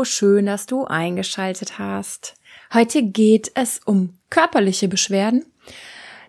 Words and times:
Hallo, 0.00 0.06
schön, 0.06 0.46
dass 0.46 0.64
du 0.64 0.86
eingeschaltet 0.86 1.78
hast. 1.78 2.34
Heute 2.72 3.02
geht 3.02 3.52
es 3.54 3.82
um 3.84 4.14
körperliche 4.30 4.88
Beschwerden. 4.88 5.44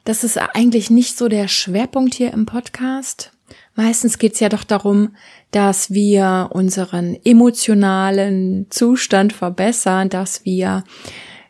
Das 0.04 0.26
ist 0.26 0.38
eigentlich 0.38 0.90
nicht 0.90 1.18
so 1.18 1.30
der 1.30 1.48
Schwerpunkt 1.48 2.14
hier 2.14 2.34
im 2.34 2.46
Podcast. 2.46 3.32
Meistens 3.74 4.18
geht 4.18 4.34
es 4.34 4.42
ja 4.42 4.50
doch 4.50 4.66
darum, 4.66 5.16
dass 5.52 5.90
wir 5.90 6.50
unseren 6.52 7.18
emotionalen 7.24 8.68
Zustand 8.70 9.32
verbessern, 9.32 10.10
dass 10.10 10.44
wir 10.44 10.84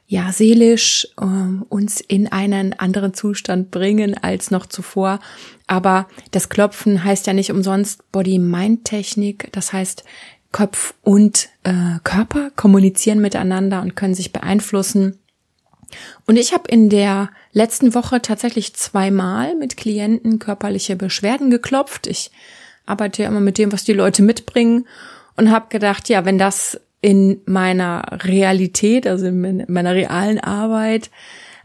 ja 0.05 0.31
seelisch 0.31 1.07
äh, 1.19 1.25
uns 1.69 2.01
in 2.01 2.31
einen 2.31 2.73
anderen 2.73 3.15
Zustand 3.15 3.71
bringen 3.71 4.15
als 4.15 4.51
noch 4.51 4.67
zuvor. 4.67 5.21
Aber 5.65 6.07
das 6.29 6.49
Klopfen 6.49 7.03
heißt 7.03 7.25
ja 7.25 7.33
nicht 7.33 7.49
umsonst 7.49 8.11
Body-Mind-Technik. 8.11 9.49
Das 9.53 9.73
heißt, 9.73 10.03
Kopf 10.51 10.93
und 11.01 11.49
äh, 11.63 11.99
Körper 12.03 12.51
kommunizieren 12.55 13.21
miteinander 13.21 13.81
und 13.81 13.95
können 13.95 14.15
sich 14.15 14.33
beeinflussen. 14.33 15.17
Und 16.25 16.37
ich 16.37 16.53
habe 16.53 16.69
in 16.69 16.89
der 16.89 17.29
letzten 17.51 17.93
Woche 17.93 18.21
tatsächlich 18.21 18.73
zweimal 18.75 19.55
mit 19.55 19.77
Klienten 19.77 20.39
körperliche 20.39 20.95
Beschwerden 20.95 21.49
geklopft. 21.49 22.07
Ich 22.07 22.31
arbeite 22.85 23.23
ja 23.23 23.29
immer 23.29 23.39
mit 23.39 23.57
dem, 23.57 23.71
was 23.71 23.83
die 23.83 23.93
Leute 23.93 24.21
mitbringen 24.21 24.87
und 25.37 25.51
habe 25.51 25.67
gedacht, 25.69 26.09
ja, 26.09 26.25
wenn 26.25 26.37
das 26.37 26.79
in 27.01 27.41
meiner 27.45 28.03
Realität, 28.23 29.07
also 29.07 29.25
in 29.27 29.65
meiner 29.67 29.95
realen 29.95 30.39
Arbeit 30.39 31.09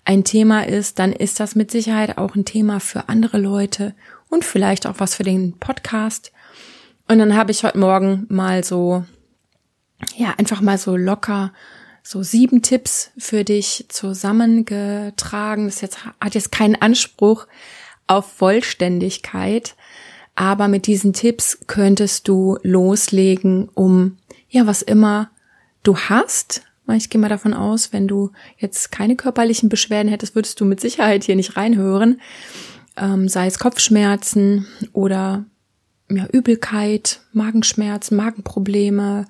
ein 0.05 0.25
Thema 0.25 0.67
ist, 0.67 0.99
dann 0.99 1.13
ist 1.13 1.41
das 1.41 1.55
mit 1.55 1.71
Sicherheit 1.71 2.17
auch 2.17 2.35
ein 2.35 2.45
Thema 2.45 2.81
für 2.81 3.09
andere 3.09 3.39
Leute 3.39 3.95
und 4.29 4.45
vielleicht 4.45 4.87
auch 4.87 4.95
was 4.99 5.17
für 5.17 5.25
den 5.25 5.59
Podcast. 5.59 6.33
Und 7.09 7.19
dann 7.19 7.37
habe 7.37 7.53
ich 7.53 7.63
heute 7.63 7.79
Morgen 7.79 8.27
mal 8.29 8.65
so, 8.65 9.05
ja, 10.17 10.35
einfach 10.39 10.61
mal 10.61 10.79
so 10.79 10.97
locker 10.97 11.53
so 12.07 12.23
sieben 12.23 12.63
Tipps 12.63 13.11
für 13.19 13.43
dich 13.43 13.87
zusammengetragen. 13.89 15.67
Das 15.67 15.81
jetzt, 15.81 16.05
hat 16.21 16.37
jetzt 16.37 16.53
keinen 16.53 16.77
Anspruch 16.77 17.49
auf 18.07 18.31
Vollständigkeit, 18.33 19.75
aber 20.37 20.69
mit 20.69 20.87
diesen 20.87 21.13
Tipps 21.13 21.59
könntest 21.67 22.29
du 22.29 22.59
loslegen, 22.63 23.69
um 23.75 24.19
ja, 24.49 24.69
was 24.69 24.83
immer 24.83 25.31
du 25.83 25.97
hast. 25.97 26.63
Ich 26.93 27.11
gehe 27.11 27.21
mal 27.21 27.29
davon 27.29 27.55
aus, 27.55 27.93
wenn 27.93 28.07
du 28.07 28.31
jetzt 28.59 28.93
keine 28.93 29.17
körperlichen 29.17 29.69
Beschwerden 29.69 30.09
hättest, 30.09 30.37
würdest 30.37 30.61
du 30.61 30.65
mit 30.65 30.81
Sicherheit 30.81 31.25
hier 31.25 31.35
nicht 31.35 31.57
reinhören. 31.57 32.21
Ähm, 32.97 33.29
sei 33.29 33.49
es 33.49 33.59
Kopfschmerzen 33.59 34.69
oder 34.93 35.45
ja, 36.11 36.27
Übelkeit, 36.33 37.21
Magenschmerzen, 37.33 38.17
Magenprobleme, 38.17 39.27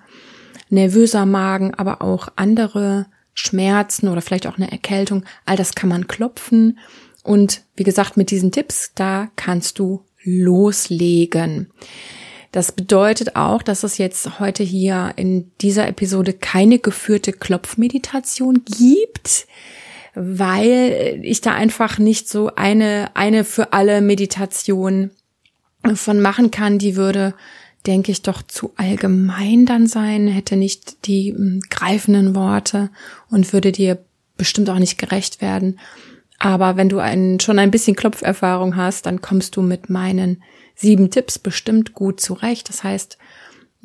nervöser 0.69 1.27
Magen, 1.27 1.75
aber 1.75 2.03
auch 2.03 2.29
andere 2.37 3.07
Schmerzen 3.35 4.09
oder 4.09 4.23
vielleicht 4.23 4.47
auch 4.47 4.57
eine 4.57 4.71
Erkältung. 4.71 5.25
All 5.45 5.57
das 5.57 5.75
kann 5.75 5.89
man 5.89 6.07
klopfen. 6.07 6.79
Und 7.23 7.63
wie 7.77 7.85
gesagt, 7.85 8.17
mit 8.17 8.31
diesen 8.31 8.53
Tipps, 8.53 8.93
da 8.95 9.29
kannst 9.37 9.79
du 9.79 10.05
loslegen. 10.23 11.71
Das 12.53 12.73
bedeutet 12.73 13.37
auch, 13.37 13.63
dass 13.63 13.83
es 13.83 13.99
jetzt 13.99 14.41
heute 14.41 14.63
hier 14.63 15.13
in 15.17 15.51
dieser 15.61 15.87
Episode 15.89 16.33
keine 16.33 16.79
geführte 16.79 17.33
Klopfmeditation 17.33 18.63
gibt, 18.65 19.47
weil 20.15 21.21
ich 21.23 21.43
da 21.43 21.53
einfach 21.53 21.99
nicht 21.99 22.29
so 22.29 22.51
eine, 22.55 23.11
eine 23.15 23.45
für 23.45 23.73
alle 23.75 24.01
Meditation 24.01 25.11
von 25.95 26.21
machen 26.21 26.51
kann, 26.51 26.79
die 26.79 26.97
würde, 26.97 27.35
denke 27.87 28.11
ich, 28.11 28.23
doch 28.23 28.43
zu 28.43 28.73
allgemein 28.77 29.67
dann 29.67 29.87
sein, 29.87 30.27
hätte 30.27 30.57
nicht 30.57 31.07
die 31.07 31.33
hm, 31.33 31.61
greifenden 31.71 32.35
Worte 32.35 32.91
und 33.31 33.53
würde 33.53 33.71
dir 33.71 33.99
bestimmt 34.37 34.69
auch 34.69 34.79
nicht 34.79 34.99
gerecht 34.99 35.41
werden. 35.41 35.79
Aber 36.39 36.77
wenn 36.77 36.89
du 36.89 36.99
ein, 36.99 37.41
schon 37.41 37.59
ein 37.59 37.71
bisschen 37.71 37.97
Klopferfahrung 37.97 38.77
hast, 38.77 39.07
dann 39.07 39.21
kommst 39.21 39.57
du 39.57 39.63
mit 39.63 39.89
meinen 39.89 40.43
sieben 40.75 41.11
Tipps 41.11 41.39
bestimmt 41.39 41.95
gut 41.95 42.21
zurecht. 42.21 42.69
Das 42.69 42.85
heißt, 42.85 43.17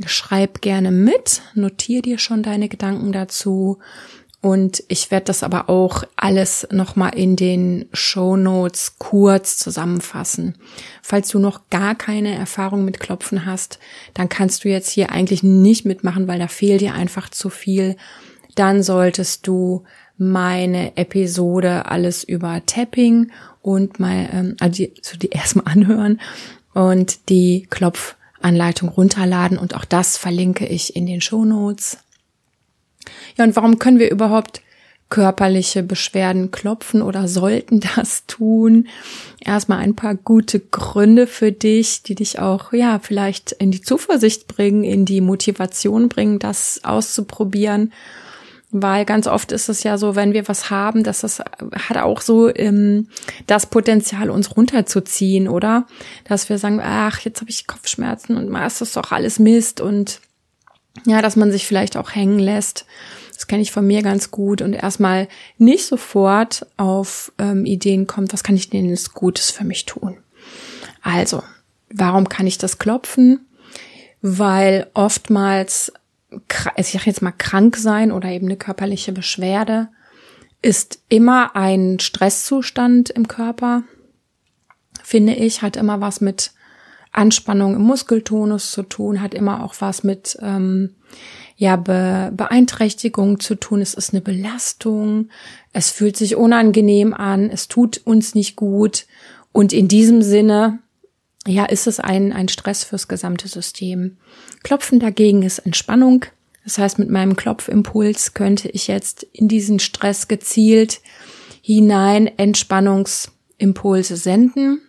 schreib 0.05 0.61
gerne 0.61 0.91
mit, 0.91 1.41
notier 1.53 2.01
dir 2.01 2.17
schon 2.17 2.43
deine 2.43 2.69
Gedanken 2.69 3.11
dazu 3.11 3.79
und 4.41 4.83
ich 4.87 5.11
werde 5.11 5.25
das 5.25 5.43
aber 5.43 5.69
auch 5.69 6.03
alles 6.15 6.67
nochmal 6.71 7.15
in 7.15 7.35
den 7.35 7.85
Show 7.93 8.35
Notes 8.35 8.95
kurz 8.97 9.57
zusammenfassen. 9.57 10.55
Falls 11.03 11.29
du 11.29 11.37
noch 11.37 11.69
gar 11.69 11.93
keine 11.93 12.33
Erfahrung 12.33 12.83
mit 12.83 12.99
Klopfen 12.99 13.45
hast, 13.45 13.77
dann 14.15 14.29
kannst 14.29 14.63
du 14.63 14.69
jetzt 14.69 14.89
hier 14.89 15.11
eigentlich 15.11 15.43
nicht 15.43 15.85
mitmachen, 15.85 16.27
weil 16.27 16.39
da 16.39 16.47
fehlt 16.47 16.81
dir 16.81 16.95
einfach 16.95 17.29
zu 17.29 17.51
viel. 17.51 17.97
Dann 18.55 18.81
solltest 18.81 19.45
du 19.45 19.83
meine 20.17 20.97
Episode 20.97 21.85
alles 21.85 22.23
über 22.23 22.65
Tapping 22.65 23.31
und 23.61 23.99
mal 23.99 24.27
ähm, 24.33 24.55
also 24.59 24.73
die, 24.73 24.93
so 25.03 25.17
die 25.17 25.29
erstmal 25.31 25.71
anhören 25.71 26.19
und 26.73 27.29
die 27.29 27.67
Klopfanleitung 27.69 28.89
runterladen 28.89 29.59
und 29.59 29.75
auch 29.75 29.85
das 29.85 30.17
verlinke 30.17 30.65
ich 30.65 30.95
in 30.95 31.05
den 31.05 31.21
Show 31.21 31.45
Notes. 31.45 31.99
Ja, 33.37 33.45
und 33.45 33.55
warum 33.55 33.79
können 33.79 33.99
wir 33.99 34.11
überhaupt 34.11 34.61
körperliche 35.09 35.83
Beschwerden 35.83 36.51
klopfen 36.51 37.01
oder 37.01 37.27
sollten 37.27 37.81
das 37.95 38.25
tun? 38.25 38.87
Erstmal 39.39 39.79
ein 39.79 39.95
paar 39.95 40.15
gute 40.15 40.59
Gründe 40.59 41.27
für 41.27 41.51
dich, 41.51 42.01
die 42.01 42.15
dich 42.15 42.39
auch, 42.39 42.73
ja, 42.73 42.99
vielleicht 42.99 43.51
in 43.51 43.71
die 43.71 43.81
Zuversicht 43.81 44.47
bringen, 44.47 44.83
in 44.83 45.05
die 45.05 45.21
Motivation 45.21 46.09
bringen, 46.09 46.39
das 46.39 46.81
auszuprobieren. 46.83 47.91
Weil 48.73 49.03
ganz 49.03 49.27
oft 49.27 49.51
ist 49.51 49.67
es 49.67 49.83
ja 49.83 49.97
so, 49.97 50.15
wenn 50.15 50.31
wir 50.31 50.47
was 50.47 50.69
haben, 50.69 51.03
dass 51.03 51.21
das 51.21 51.39
hat 51.39 51.97
auch 51.97 52.21
so 52.21 52.49
ähm, 52.55 53.09
das 53.45 53.65
Potenzial, 53.65 54.29
uns 54.29 54.55
runterzuziehen, 54.55 55.49
oder? 55.49 55.87
Dass 56.23 56.47
wir 56.47 56.57
sagen, 56.57 56.79
ach, 56.81 57.19
jetzt 57.19 57.41
habe 57.41 57.51
ich 57.51 57.67
Kopfschmerzen 57.67 58.37
und 58.37 58.49
mal 58.49 58.65
ist 58.65 58.79
das 58.79 58.93
doch 58.93 59.11
alles 59.11 59.39
Mist 59.39 59.81
und 59.81 60.21
ja, 61.05 61.21
dass 61.21 61.35
man 61.35 61.51
sich 61.51 61.65
vielleicht 61.65 61.97
auch 61.97 62.15
hängen 62.15 62.39
lässt. 62.39 62.85
Das 63.33 63.47
kenne 63.47 63.61
ich 63.61 63.71
von 63.71 63.87
mir 63.87 64.03
ganz 64.03 64.29
gut 64.29 64.61
und 64.61 64.73
erstmal 64.73 65.27
nicht 65.57 65.85
sofort 65.85 66.67
auf 66.77 67.31
ähm, 67.39 67.65
Ideen 67.65 68.05
kommt, 68.05 68.33
was 68.33 68.43
kann 68.43 68.55
ich 68.55 68.69
denn 68.69 68.89
jetzt 68.89 69.13
Gutes 69.13 69.49
für 69.49 69.63
mich 69.63 69.85
tun? 69.85 70.17
Also, 71.01 71.41
warum 71.89 72.29
kann 72.29 72.45
ich 72.45 72.57
das 72.57 72.77
klopfen? 72.77 73.47
Weil 74.21 74.87
oftmals, 74.93 75.91
also 76.29 76.71
ich 76.77 76.91
sage 76.91 77.05
jetzt 77.07 77.23
mal 77.23 77.31
krank 77.31 77.77
sein 77.77 78.11
oder 78.11 78.29
eben 78.29 78.45
eine 78.45 78.57
körperliche 78.57 79.11
Beschwerde 79.11 79.87
ist 80.61 80.99
immer 81.09 81.55
ein 81.55 81.99
Stresszustand 81.99 83.09
im 83.09 83.27
Körper, 83.27 83.83
finde 85.03 85.33
ich, 85.33 85.63
hat 85.63 85.75
immer 85.75 86.01
was 86.01 86.21
mit 86.21 86.51
Anspannung 87.11 87.75
im 87.75 87.81
Muskeltonus 87.81 88.71
zu 88.71 88.83
tun, 88.83 89.21
hat 89.21 89.33
immer 89.33 89.63
auch 89.63 89.75
was 89.79 90.03
mit 90.03 90.37
ähm, 90.41 90.95
ja, 91.57 91.75
Be 91.75 92.31
Beeinträchtigung 92.35 93.39
zu 93.39 93.55
tun. 93.55 93.81
Es 93.81 93.93
ist 93.93 94.13
eine 94.13 94.21
Belastung, 94.21 95.29
es 95.73 95.89
fühlt 95.89 96.17
sich 96.17 96.35
unangenehm 96.35 97.13
an, 97.13 97.49
es 97.49 97.67
tut 97.67 98.01
uns 98.05 98.33
nicht 98.33 98.55
gut. 98.55 99.05
Und 99.51 99.73
in 99.73 99.87
diesem 99.87 100.21
Sinne, 100.21 100.79
ja, 101.45 101.65
ist 101.65 101.87
es 101.87 101.99
ein, 101.99 102.31
ein 102.31 102.47
Stress 102.47 102.83
fürs 102.83 103.07
gesamte 103.07 103.47
System. 103.47 104.17
Klopfen 104.63 104.99
dagegen 104.99 105.43
ist 105.43 105.59
Entspannung. 105.59 106.25
Das 106.63 106.77
heißt, 106.77 106.99
mit 106.99 107.09
meinem 107.09 107.35
Klopfimpuls 107.35 108.33
könnte 108.33 108.69
ich 108.69 108.87
jetzt 108.87 109.23
in 109.33 109.47
diesen 109.47 109.79
Stress 109.79 110.27
gezielt 110.27 111.01
hinein 111.61 112.27
Entspannungsimpulse 112.37 114.15
senden 114.15 114.81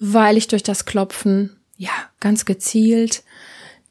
weil 0.00 0.36
ich 0.36 0.48
durch 0.48 0.64
das 0.64 0.84
Klopfen 0.84 1.56
ja 1.76 1.92
ganz 2.18 2.44
gezielt 2.44 3.22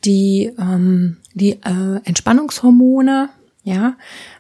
die 0.06 0.52
ähm, 0.58 1.18
die 1.34 1.52
äh, 1.64 2.00
Entspannungshormone 2.04 3.30
ja 3.64 3.98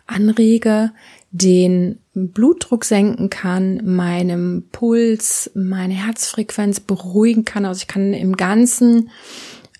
anrege, 0.07 0.91
den 1.31 1.99
Blutdruck 2.13 2.85
senken 2.85 3.29
kann, 3.29 3.81
meinem 3.83 4.67
Puls, 4.71 5.51
meine 5.53 5.93
Herzfrequenz 5.93 6.79
beruhigen 6.79 7.45
kann. 7.45 7.65
Also 7.65 7.81
ich 7.81 7.87
kann 7.87 8.13
im 8.13 8.35
Ganzen 8.35 9.09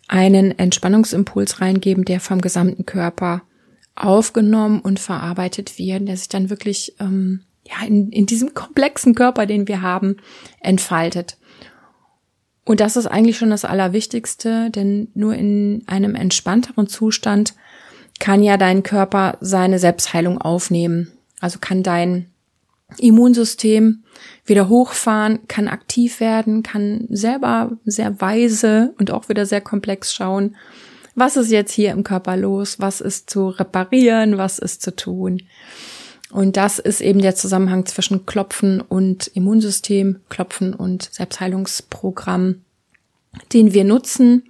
einen 0.07 0.57
Entspannungsimpuls 0.57 1.61
reingeben, 1.61 2.05
der 2.05 2.19
vom 2.19 2.41
gesamten 2.41 2.85
Körper 2.85 3.43
aufgenommen 3.95 4.79
und 4.79 4.99
verarbeitet 4.99 5.77
wird, 5.77 6.07
der 6.07 6.17
sich 6.17 6.29
dann 6.29 6.49
wirklich 6.49 6.95
ähm, 6.99 7.41
ja 7.67 7.85
in, 7.85 8.09
in 8.11 8.25
diesem 8.25 8.53
komplexen 8.53 9.15
Körper, 9.15 9.45
den 9.45 9.67
wir 9.67 9.81
haben, 9.81 10.17
entfaltet. 10.61 11.37
Und 12.69 12.81
das 12.81 12.97
ist 12.97 13.07
eigentlich 13.07 13.39
schon 13.39 13.49
das 13.49 13.65
Allerwichtigste, 13.65 14.69
denn 14.69 15.07
nur 15.15 15.33
in 15.33 15.81
einem 15.87 16.13
entspannteren 16.13 16.85
Zustand 16.85 17.55
kann 18.19 18.43
ja 18.43 18.57
dein 18.57 18.83
Körper 18.83 19.39
seine 19.41 19.79
Selbstheilung 19.79 20.39
aufnehmen. 20.39 21.11
Also 21.39 21.57
kann 21.59 21.81
dein 21.81 22.27
Immunsystem 22.99 24.03
wieder 24.45 24.69
hochfahren, 24.69 25.47
kann 25.47 25.67
aktiv 25.67 26.19
werden, 26.19 26.61
kann 26.61 27.07
selber 27.09 27.71
sehr 27.85 28.21
weise 28.21 28.93
und 28.99 29.09
auch 29.09 29.29
wieder 29.29 29.47
sehr 29.47 29.61
komplex 29.61 30.13
schauen, 30.13 30.55
Was 31.15 31.37
ist 31.37 31.49
jetzt 31.49 31.71
hier 31.71 31.89
im 31.89 32.03
Körper 32.03 32.37
los? 32.37 32.79
Was 32.79 33.01
ist 33.01 33.31
zu 33.31 33.49
reparieren? 33.49 34.37
Was 34.37 34.59
ist 34.59 34.83
zu 34.83 34.95
tun? 34.95 35.41
Und 36.31 36.57
das 36.57 36.77
ist 36.77 37.01
eben 37.01 37.21
der 37.21 37.35
Zusammenhang 37.35 37.85
zwischen 37.85 38.25
Klopfen 38.25 38.81
und 38.81 39.27
Immunsystem, 39.27 40.19
Klopfen 40.29 40.73
und 40.73 41.09
Selbstheilungsprogramm, 41.11 42.61
den 43.53 43.73
wir 43.73 43.83
nutzen. 43.83 44.43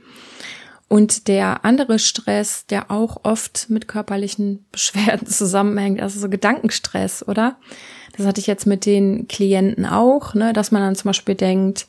Und 0.89 1.27
der 1.27 1.63
andere 1.65 1.99
Stress, 1.99 2.65
der 2.65 2.89
auch 2.91 3.21
oft 3.23 3.69
mit 3.69 3.87
körperlichen 3.87 4.65
Beschwerden 4.71 5.27
zusammenhängt, 5.27 6.01
also 6.01 6.19
so 6.19 6.29
Gedankenstress, 6.29 7.25
oder? 7.27 7.57
Das 8.17 8.25
hatte 8.25 8.41
ich 8.41 8.47
jetzt 8.47 8.65
mit 8.65 8.85
den 8.85 9.27
Klienten 9.27 9.85
auch, 9.85 10.33
ne, 10.33 10.51
dass 10.51 10.71
man 10.71 10.81
dann 10.81 10.95
zum 10.95 11.09
Beispiel 11.09 11.35
denkt, 11.35 11.87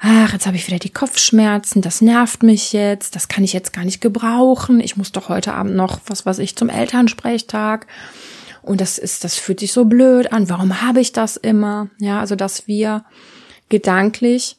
ach, 0.00 0.32
jetzt 0.32 0.46
habe 0.46 0.56
ich 0.56 0.66
wieder 0.66 0.78
die 0.78 0.90
Kopfschmerzen, 0.90 1.82
das 1.82 2.00
nervt 2.00 2.42
mich 2.42 2.72
jetzt, 2.72 3.14
das 3.14 3.28
kann 3.28 3.44
ich 3.44 3.52
jetzt 3.52 3.72
gar 3.72 3.84
nicht 3.84 4.00
gebrauchen, 4.00 4.80
ich 4.80 4.96
muss 4.96 5.12
doch 5.12 5.28
heute 5.28 5.54
Abend 5.54 5.76
noch, 5.76 6.00
was 6.06 6.24
weiß 6.24 6.38
ich, 6.38 6.56
zum 6.56 6.68
Elternsprechtag. 6.68 7.86
Und 8.68 8.80
das 8.80 8.98
ist, 8.98 9.24
das 9.24 9.34
fühlt 9.34 9.60
sich 9.60 9.72
so 9.72 9.84
blöd 9.84 10.32
an. 10.32 10.48
Warum 10.48 10.82
habe 10.82 11.00
ich 11.00 11.12
das 11.12 11.36
immer? 11.36 11.88
Ja, 11.98 12.20
also, 12.20 12.36
dass 12.36 12.68
wir 12.68 13.04
gedanklich 13.68 14.56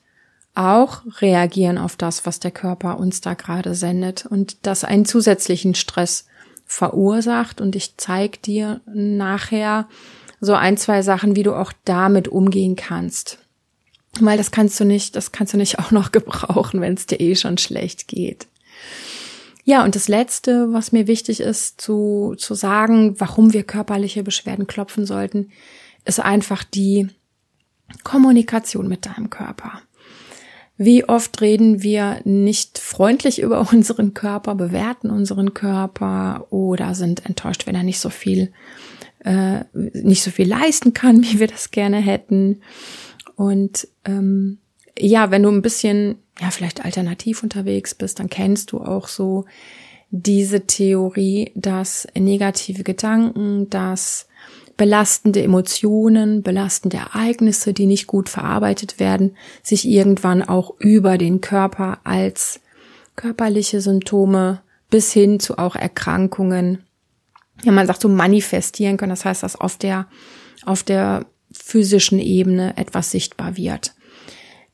auch 0.55 1.01
reagieren 1.21 1.77
auf 1.77 1.95
das, 1.95 2.25
was 2.25 2.39
der 2.39 2.51
Körper 2.51 2.99
uns 2.99 3.21
da 3.21 3.33
gerade 3.33 3.75
sendet 3.75 4.25
und 4.25 4.57
das 4.63 4.83
einen 4.83 5.05
zusätzlichen 5.05 5.75
Stress 5.75 6.25
verursacht. 6.65 7.61
Und 7.61 7.75
ich 7.75 7.95
zeige 7.97 8.37
dir 8.39 8.81
nachher 8.85 9.87
so 10.41 10.53
ein, 10.53 10.77
zwei 10.77 11.01
Sachen, 11.01 11.35
wie 11.35 11.43
du 11.43 11.53
auch 11.53 11.73
damit 11.85 12.27
umgehen 12.27 12.75
kannst. 12.75 13.39
Weil 14.19 14.37
das 14.37 14.51
kannst 14.51 14.79
du 14.79 14.85
nicht, 14.85 15.15
das 15.15 15.31
kannst 15.31 15.53
du 15.53 15.57
nicht 15.57 15.79
auch 15.79 15.91
noch 15.91 16.11
gebrauchen, 16.11 16.81
wenn 16.81 16.95
es 16.95 17.05
dir 17.05 17.19
eh 17.19 17.35
schon 17.35 17.57
schlecht 17.57 18.07
geht. 18.07 18.47
Ja, 19.69 19.83
und 19.83 19.93
das 19.93 20.07
letzte, 20.07 20.73
was 20.73 20.91
mir 20.93 21.05
wichtig 21.05 21.41
ist 21.41 21.79
zu, 21.79 22.33
zu 22.39 22.55
sagen, 22.55 23.19
warum 23.19 23.53
wir 23.53 23.61
körperliche 23.61 24.23
Beschwerden 24.23 24.65
klopfen 24.65 25.05
sollten, 25.05 25.51
ist 26.05 26.19
einfach 26.19 26.63
die 26.63 27.09
Kommunikation 28.03 28.87
mit 28.87 29.05
deinem 29.05 29.29
Körper. 29.29 29.83
Wie 30.77 31.07
oft 31.07 31.39
reden 31.41 31.83
wir 31.83 32.19
nicht 32.23 32.79
freundlich 32.79 33.39
über 33.43 33.71
unseren 33.71 34.15
Körper, 34.15 34.55
bewerten 34.55 35.11
unseren 35.11 35.53
Körper 35.53 36.47
oder 36.49 36.95
sind 36.95 37.27
enttäuscht, 37.27 37.67
wenn 37.67 37.75
er 37.75 37.83
nicht 37.83 37.99
so 37.99 38.09
viel, 38.09 38.51
äh, 39.19 39.65
nicht 39.73 40.23
so 40.23 40.31
viel 40.31 40.49
leisten 40.49 40.95
kann, 40.95 41.21
wie 41.21 41.39
wir 41.39 41.47
das 41.47 41.69
gerne 41.69 41.97
hätten. 41.97 42.63
Und 43.35 43.87
ähm, 44.03 44.57
ja, 44.99 45.31
wenn 45.31 45.43
du 45.43 45.49
ein 45.49 45.61
bisschen, 45.61 46.15
ja, 46.39 46.51
vielleicht 46.51 46.83
alternativ 46.83 47.43
unterwegs 47.43 47.95
bist, 47.95 48.19
dann 48.19 48.29
kennst 48.29 48.71
du 48.71 48.79
auch 48.79 49.07
so 49.07 49.45
diese 50.11 50.65
Theorie, 50.65 51.51
dass 51.55 52.07
negative 52.15 52.83
Gedanken, 52.83 53.69
dass 53.69 54.27
belastende 54.77 55.43
Emotionen, 55.43 56.41
belastende 56.41 56.97
Ereignisse, 56.97 57.73
die 57.73 57.85
nicht 57.85 58.07
gut 58.07 58.29
verarbeitet 58.29 58.99
werden, 58.99 59.35
sich 59.61 59.85
irgendwann 59.85 60.41
auch 60.41 60.73
über 60.79 61.17
den 61.17 61.41
Körper 61.41 61.99
als 62.05 62.61
körperliche 63.15 63.81
Symptome 63.81 64.61
bis 64.89 65.11
hin 65.11 65.39
zu 65.39 65.57
auch 65.57 65.75
Erkrankungen, 65.75 66.85
ja, 67.63 67.73
man 67.73 67.87
sagt 67.87 68.01
so 68.01 68.07
manifestieren 68.07 68.95
können. 68.95 69.09
Das 69.09 69.25
heißt, 69.25 69.43
dass 69.43 69.59
auf 69.59 69.77
der, 69.77 70.07
auf 70.65 70.83
der 70.83 71.25
physischen 71.51 72.19
Ebene 72.19 72.77
etwas 72.77 73.11
sichtbar 73.11 73.57
wird. 73.57 73.93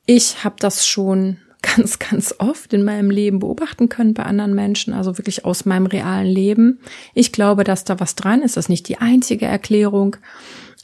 Ich 0.06 0.44
habe 0.44 0.56
das 0.60 0.88
schon 0.88 1.38
ganz, 1.62 2.00
ganz 2.00 2.36
oft 2.38 2.74
in 2.74 2.84
meinem 2.84 3.10
Leben 3.10 3.40
beobachten 3.40 3.90
können 3.90 4.14
bei 4.14 4.24
anderen 4.24 4.54
Menschen, 4.54 4.94
also 4.94 5.18
wirklich 5.18 5.46
aus 5.46 5.66
meinem 5.66 5.88
realen 5.88 6.28
Leben. 6.28 6.80
Ich 7.14 7.32
glaube, 7.32 7.64
dass 7.64 7.84
da 7.84 8.00
was 8.00 8.16
dran 8.16 8.42
ist. 8.42 8.56
Das 8.56 8.66
ist 8.66 8.70
nicht 8.70 8.88
die 8.88 9.00
einzige 9.00 9.46
Erklärung, 9.46 10.18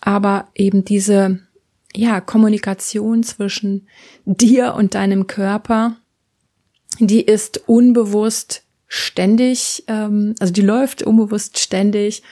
aber 0.02 0.48
eben 0.56 0.84
diese, 0.84 1.40
ja, 1.94 2.20
Kommunikation 2.20 3.22
zwischen 3.24 3.88
dir 4.26 4.74
und 4.74 4.96
deinem 4.96 5.28
Körper, 5.28 5.98
die 7.00 7.22
ist 7.22 7.68
unbewusst 7.68 8.64
ständig, 8.88 9.84
ähm, 9.88 10.36
also 10.40 10.52
die 10.52 10.62
läuft 10.62 11.04
unbewusst 11.04 11.60
ständig 11.60 12.24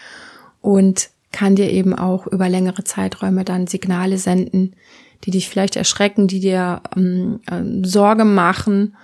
und 0.62 1.10
kann 1.32 1.56
dir 1.56 1.70
eben 1.70 1.94
auch 1.94 2.28
über 2.28 2.50
längere 2.50 2.84
Zeiträume 2.84 3.46
dann 3.46 3.68
Signale 3.68 4.18
senden, 4.18 4.76
die 5.25 5.31
dich 5.31 5.50
vielleicht 5.50 5.75
erschrecken, 5.75 6.27
die 6.27 6.39
dir 6.39 6.81
ähm, 6.95 7.39
äh, 7.48 7.88
Sorge 7.88 8.25
machen. 8.25 8.95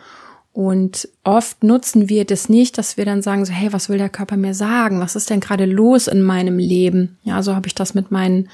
Und 0.54 1.10
oft 1.24 1.64
nutzen 1.64 2.08
wir 2.08 2.24
das 2.24 2.48
nicht, 2.48 2.78
dass 2.78 2.96
wir 2.96 3.04
dann 3.04 3.22
sagen 3.22 3.46
so, 3.46 3.52
hey, 3.52 3.74
was 3.74 3.90
will 3.90 3.98
der 3.98 4.10
Körper 4.10 4.38
mir 4.38 4.54
sagen? 4.54 5.02
Was 5.02 5.16
ist 5.16 5.30
denn 5.30 5.42
gerade 5.42 5.66
los 5.66 6.08
in 6.08 6.22
meinem 6.22 6.58
Leben? 6.58 7.18
Ja, 7.24 7.44
so 7.44 7.56
habe 7.56 7.68
ich 7.68 7.76
das 7.76 7.94
mit 7.94 8.10
meinen 8.10 8.50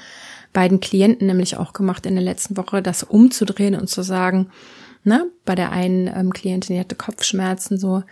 beiden 0.52 0.80
Klienten 0.80 1.26
nämlich 1.26 1.56
auch 1.56 1.72
gemacht 1.72 2.04
in 2.06 2.14
der 2.14 2.24
letzten 2.24 2.56
Woche, 2.56 2.82
das 2.82 3.04
umzudrehen 3.04 3.74
und 3.74 3.88
zu 3.88 4.02
sagen, 4.02 4.50
ne, 5.04 5.26
bei 5.44 5.54
der 5.54 5.72
einen 5.72 6.08
ähm, 6.08 6.32
Klientin, 6.32 6.74
die 6.74 6.80
hatte 6.80 6.96
Kopfschmerzen, 6.96 7.78
so, 7.78 8.02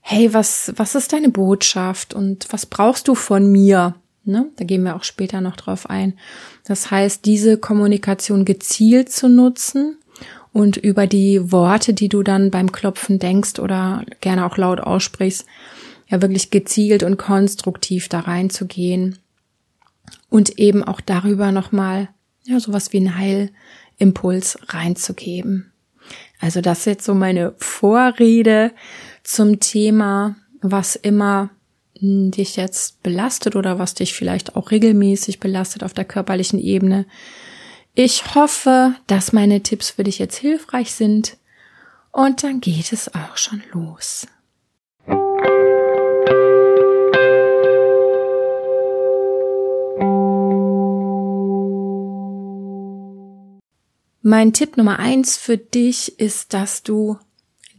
hey, 0.00 0.32
was, 0.32 0.72
was 0.76 0.94
ist 0.94 1.12
deine 1.12 1.28
Botschaft 1.28 2.14
und 2.14 2.46
was 2.50 2.66
brauchst 2.66 3.08
du 3.08 3.14
von 3.14 3.50
mir? 3.50 3.94
Ne? 4.26 4.50
Da 4.56 4.64
gehen 4.64 4.82
wir 4.82 4.96
auch 4.96 5.04
später 5.04 5.40
noch 5.40 5.56
drauf 5.56 5.88
ein. 5.88 6.18
Das 6.64 6.90
heißt, 6.90 7.24
diese 7.24 7.58
Kommunikation 7.58 8.44
gezielt 8.44 9.10
zu 9.10 9.28
nutzen 9.28 9.98
und 10.52 10.76
über 10.76 11.06
die 11.06 11.52
Worte, 11.52 11.94
die 11.94 12.08
du 12.08 12.22
dann 12.22 12.50
beim 12.50 12.72
Klopfen 12.72 13.18
denkst 13.18 13.58
oder 13.58 14.04
gerne 14.20 14.46
auch 14.46 14.56
laut 14.56 14.80
aussprichst, 14.80 15.46
ja 16.08 16.22
wirklich 16.22 16.50
gezielt 16.50 17.02
und 17.02 17.18
konstruktiv 17.18 18.08
da 18.08 18.20
reinzugehen 18.20 19.18
und 20.28 20.58
eben 20.58 20.82
auch 20.84 21.00
darüber 21.00 21.52
nochmal 21.52 22.08
ja 22.44 22.60
sowas 22.60 22.92
wie 22.92 23.00
ein 23.00 23.16
Heilimpuls 23.18 24.58
reinzugeben. 24.68 25.72
Also 26.40 26.60
das 26.60 26.80
ist 26.80 26.86
jetzt 26.86 27.04
so 27.04 27.14
meine 27.14 27.54
Vorrede 27.58 28.72
zum 29.24 29.60
Thema, 29.60 30.36
was 30.62 30.96
immer 30.96 31.50
dich 32.00 32.56
jetzt 32.56 33.02
belastet 33.02 33.56
oder 33.56 33.78
was 33.78 33.94
dich 33.94 34.14
vielleicht 34.14 34.56
auch 34.56 34.70
regelmäßig 34.70 35.40
belastet 35.40 35.82
auf 35.82 35.94
der 35.94 36.04
körperlichen 36.04 36.58
Ebene. 36.58 37.06
Ich 37.94 38.34
hoffe, 38.34 38.94
dass 39.06 39.32
meine 39.32 39.62
Tipps 39.62 39.90
für 39.90 40.04
dich 40.04 40.18
jetzt 40.18 40.36
hilfreich 40.36 40.92
sind 40.92 41.36
und 42.12 42.42
dann 42.42 42.60
geht 42.60 42.92
es 42.92 43.14
auch 43.14 43.36
schon 43.36 43.62
los. 43.72 44.26
Mein 54.22 54.52
Tipp 54.52 54.76
Nummer 54.76 54.98
eins 54.98 55.36
für 55.36 55.56
dich 55.56 56.18
ist, 56.18 56.52
dass 56.52 56.82
du 56.82 57.16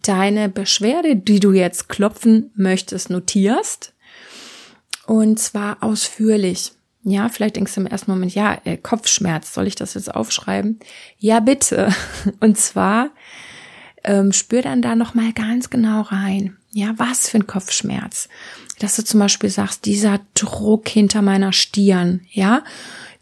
deine 0.04 0.48
Beschwerde, 0.48 1.18
die 1.18 1.42
du 1.42 1.52
jetzt 1.52 1.90
klopfen 1.90 2.52
möchtest, 2.56 3.10
notierst 3.10 3.94
und 5.08 5.40
zwar 5.40 5.82
ausführlich. 5.82 6.74
Ja, 7.04 7.30
vielleicht 7.30 7.56
denkst 7.56 7.74
du 7.74 7.82
im 7.82 7.88
ersten 7.88 8.12
Moment, 8.12 8.36
ja, 8.36 8.60
äh, 8.66 8.76
Kopfschmerz, 8.76 9.54
soll 9.54 9.66
ich 9.66 9.76
das 9.76 9.94
jetzt 9.94 10.14
aufschreiben? 10.14 10.80
Ja, 11.18 11.40
bitte. 11.40 11.96
Und 12.42 12.58
zwar 12.58 13.12
ähm, 14.04 14.34
spür 14.34 14.62
dann 14.62 14.82
da 14.82 14.96
nochmal 14.96 15.32
ganz 15.32 15.70
genau 15.70 16.02
rein. 16.02 16.58
Ja, 16.72 16.94
was 16.98 17.30
für 17.30 17.38
ein 17.38 17.48
Kopfschmerz. 17.48 18.28
Dass 18.80 18.98
du 18.98 19.06
zum 19.06 19.22
Beispiel 19.22 19.50
sagst, 19.50 19.86
dieser 19.86 20.20
Druck 20.34 20.90
hinter 20.90 21.22
meiner 21.22 21.54
Stirn, 21.54 22.22
ja, 22.30 22.64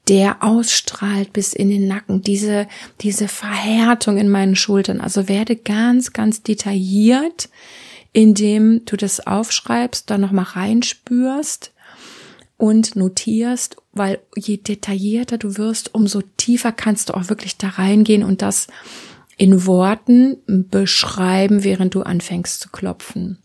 der 0.07 0.43
ausstrahlt 0.43 1.33
bis 1.33 1.53
in 1.53 1.69
den 1.69 1.87
Nacken, 1.87 2.23
diese, 2.23 2.67
diese 3.01 3.27
Verhärtung 3.27 4.17
in 4.17 4.29
meinen 4.29 4.55
Schultern. 4.55 4.99
Also 4.99 5.29
werde 5.29 5.55
ganz, 5.55 6.11
ganz 6.11 6.41
detailliert, 6.41 7.49
indem 8.13 8.83
du 8.85 8.97
das 8.97 9.25
aufschreibst, 9.25 10.09
dann 10.09 10.21
nochmal 10.21 10.45
reinspürst, 10.45 11.73
und 12.57 12.95
notierst, 12.95 13.77
weil 13.91 14.19
je 14.35 14.57
detaillierter 14.57 15.37
du 15.37 15.57
wirst, 15.57 15.93
umso 15.93 16.21
tiefer 16.37 16.71
kannst 16.71 17.09
du 17.09 17.13
auch 17.13 17.29
wirklich 17.29 17.57
da 17.57 17.69
reingehen 17.69 18.23
und 18.23 18.41
das 18.41 18.67
in 19.37 19.65
Worten 19.65 20.37
beschreiben, 20.47 21.63
während 21.63 21.95
du 21.95 22.03
anfängst 22.03 22.61
zu 22.61 22.69
klopfen. 22.69 23.39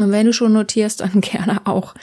Und 0.00 0.10
wenn 0.10 0.26
du 0.26 0.32
schon 0.32 0.52
notierst, 0.52 1.00
dann 1.00 1.20
gerne 1.20 1.66
auch, 1.66 1.94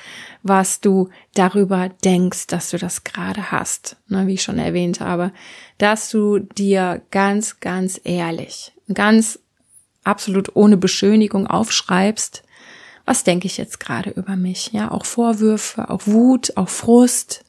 was 0.43 0.81
du 0.81 1.09
darüber 1.33 1.89
denkst, 2.03 2.47
dass 2.47 2.69
du 2.69 2.77
das 2.77 3.03
gerade 3.03 3.51
hast. 3.51 3.97
Na, 4.07 4.27
wie 4.27 4.35
ich 4.35 4.43
schon 4.43 4.59
erwähnt 4.59 4.99
habe, 4.99 5.31
dass 5.77 6.09
du 6.09 6.39
dir 6.39 7.01
ganz, 7.11 7.59
ganz 7.59 7.99
ehrlich, 8.03 8.71
ganz 8.93 9.39
absolut 10.03 10.55
ohne 10.55 10.77
Beschönigung 10.77 11.47
aufschreibst, 11.47 12.43
was 13.11 13.25
denke 13.25 13.45
ich 13.45 13.57
jetzt 13.57 13.81
gerade 13.81 14.11
über 14.11 14.37
mich? 14.37 14.71
Ja, 14.71 14.89
auch 14.89 15.03
Vorwürfe, 15.03 15.89
auch 15.89 16.03
Wut, 16.05 16.55
auch 16.55 16.69
Frust, 16.69 17.43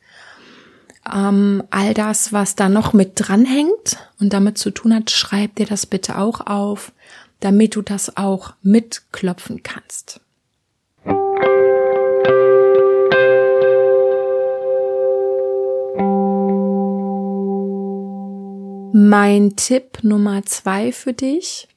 ähm, 1.09 1.63
all 1.71 1.95
das, 1.95 2.33
was 2.33 2.57
da 2.57 2.69
noch 2.69 2.95
mit 2.95 3.13
dranhängt 3.15 3.97
und 4.19 4.33
damit 4.33 4.59
zu 4.59 4.73
tun 4.73 4.93
hat, 4.93 5.13
schreib 5.13 5.55
dir 5.55 5.67
das 5.67 5.87
bitte 5.87 6.19
auch 6.19 6.41
auf, 6.41 6.91
damit 7.39 7.77
du 7.77 7.83
das 7.83 8.17
auch 8.17 8.55
mitklopfen 8.63 9.63
kannst. 9.63 10.21
Mein 18.93 19.55
Tipp 19.55 20.03
Nummer 20.03 20.45
zwei 20.45 20.91
für 20.91 21.13
dich 21.13 21.69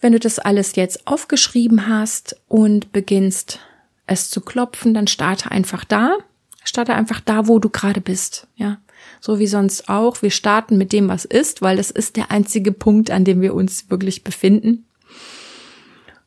wenn 0.00 0.12
du 0.12 0.20
das 0.20 0.38
alles 0.38 0.76
jetzt 0.76 1.06
aufgeschrieben 1.06 1.88
hast 1.88 2.36
und 2.46 2.92
beginnst 2.92 3.58
es 4.06 4.30
zu 4.30 4.40
klopfen, 4.40 4.94
dann 4.94 5.06
starte 5.06 5.50
einfach 5.50 5.84
da. 5.84 6.16
Starte 6.64 6.94
einfach 6.94 7.20
da, 7.20 7.48
wo 7.48 7.58
du 7.58 7.68
gerade 7.68 8.00
bist. 8.00 8.46
Ja, 8.56 8.78
so 9.20 9.38
wie 9.38 9.46
sonst 9.46 9.88
auch. 9.88 10.22
Wir 10.22 10.30
starten 10.30 10.78
mit 10.78 10.92
dem, 10.92 11.08
was 11.08 11.24
ist, 11.24 11.62
weil 11.62 11.76
das 11.76 11.90
ist 11.90 12.16
der 12.16 12.30
einzige 12.30 12.72
Punkt, 12.72 13.10
an 13.10 13.24
dem 13.24 13.40
wir 13.40 13.54
uns 13.54 13.90
wirklich 13.90 14.22
befinden. 14.22 14.86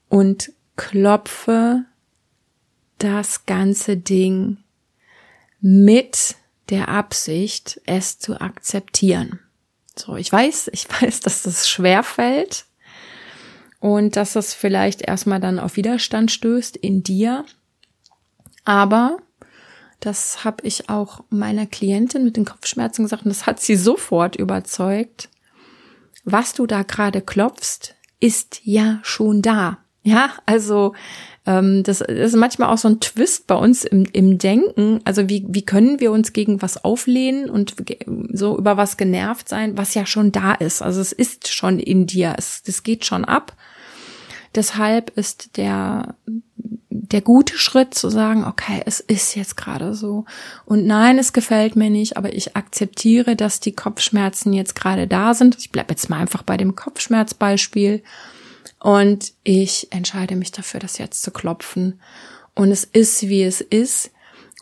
Und 0.09 0.51
klopfe 0.75 1.85
das 2.97 3.45
ganze 3.45 3.95
Ding 3.97 4.57
mit 5.61 6.35
der 6.69 6.89
Absicht, 6.89 7.79
es 7.85 8.19
zu 8.19 8.41
akzeptieren. 8.41 9.39
So, 9.95 10.17
ich 10.17 10.31
weiß, 10.31 10.69
ich 10.73 10.87
weiß, 11.01 11.21
dass 11.21 11.43
das 11.43 11.69
schwer 11.69 12.03
fällt 12.03 12.65
und 13.81 14.15
dass 14.15 14.33
das 14.33 14.53
vielleicht 14.53 15.01
erstmal 15.01 15.41
dann 15.41 15.59
auf 15.59 15.75
Widerstand 15.75 16.31
stößt 16.31 16.77
in 16.77 17.03
dir. 17.03 17.43
Aber 18.63 19.17
das 19.99 20.45
habe 20.45 20.65
ich 20.65 20.87
auch 20.87 21.23
meiner 21.29 21.65
Klientin 21.65 22.23
mit 22.23 22.37
den 22.37 22.45
Kopfschmerzen 22.45 23.03
gesagt 23.03 23.25
und 23.25 23.29
das 23.29 23.47
hat 23.47 23.59
sie 23.59 23.75
sofort 23.75 24.35
überzeugt. 24.35 25.29
Was 26.23 26.53
du 26.53 26.67
da 26.67 26.83
gerade 26.83 27.21
klopfst, 27.21 27.95
ist 28.19 28.61
ja 28.63 28.99
schon 29.01 29.41
da. 29.41 29.79
Ja, 30.03 30.31
also 30.45 30.93
ähm, 31.45 31.81
das, 31.83 32.01
ist 32.01 32.35
manchmal 32.35 32.69
auch 32.69 32.77
so 32.77 32.87
ein 32.87 32.99
Twist 32.99 33.47
bei 33.47 33.55
uns 33.55 33.83
im, 33.83 34.05
im 34.13 34.37
Denken. 34.37 35.01
Also 35.05 35.27
wie, 35.27 35.45
wie 35.49 35.63
können 35.63 35.99
wir 35.99 36.11
uns 36.11 36.33
gegen 36.33 36.61
was 36.61 36.83
auflehnen 36.83 37.49
und 37.49 37.75
so 38.31 38.57
über 38.57 38.77
was 38.77 38.97
genervt 38.97 39.49
sein, 39.49 39.77
was 39.77 39.95
ja 39.95 40.05
schon 40.05 40.31
da 40.31 40.53
ist. 40.53 40.83
Also 40.83 41.01
es 41.01 41.11
ist 41.11 41.47
schon 41.47 41.79
in 41.79 42.05
dir, 42.05 42.35
es, 42.37 42.61
das 42.61 42.83
geht 42.83 43.05
schon 43.05 43.25
ab. 43.25 43.55
Deshalb 44.55 45.11
ist 45.17 45.57
der, 45.57 46.15
der 46.89 47.21
gute 47.21 47.57
Schritt 47.57 47.93
zu 47.93 48.09
sagen, 48.09 48.43
okay, 48.43 48.81
es 48.85 48.99
ist 48.99 49.35
jetzt 49.35 49.57
gerade 49.57 49.93
so. 49.93 50.25
Und 50.65 50.85
nein, 50.85 51.17
es 51.17 51.33
gefällt 51.33 51.75
mir 51.75 51.89
nicht, 51.89 52.17
aber 52.17 52.33
ich 52.33 52.55
akzeptiere, 52.55 53.35
dass 53.35 53.59
die 53.59 53.73
Kopfschmerzen 53.73 54.53
jetzt 54.53 54.75
gerade 54.75 55.07
da 55.07 55.33
sind. 55.33 55.57
Ich 55.57 55.71
bleibe 55.71 55.91
jetzt 55.91 56.09
mal 56.09 56.19
einfach 56.19 56.43
bei 56.43 56.57
dem 56.57 56.75
Kopfschmerzbeispiel. 56.75 58.03
Und 58.79 59.33
ich 59.43 59.87
entscheide 59.91 60.35
mich 60.35 60.51
dafür, 60.51 60.79
das 60.79 60.97
jetzt 60.97 61.21
zu 61.21 61.31
klopfen. 61.31 61.99
Und 62.55 62.71
es 62.71 62.83
ist, 62.83 63.23
wie 63.29 63.43
es 63.43 63.61
ist. 63.61 64.11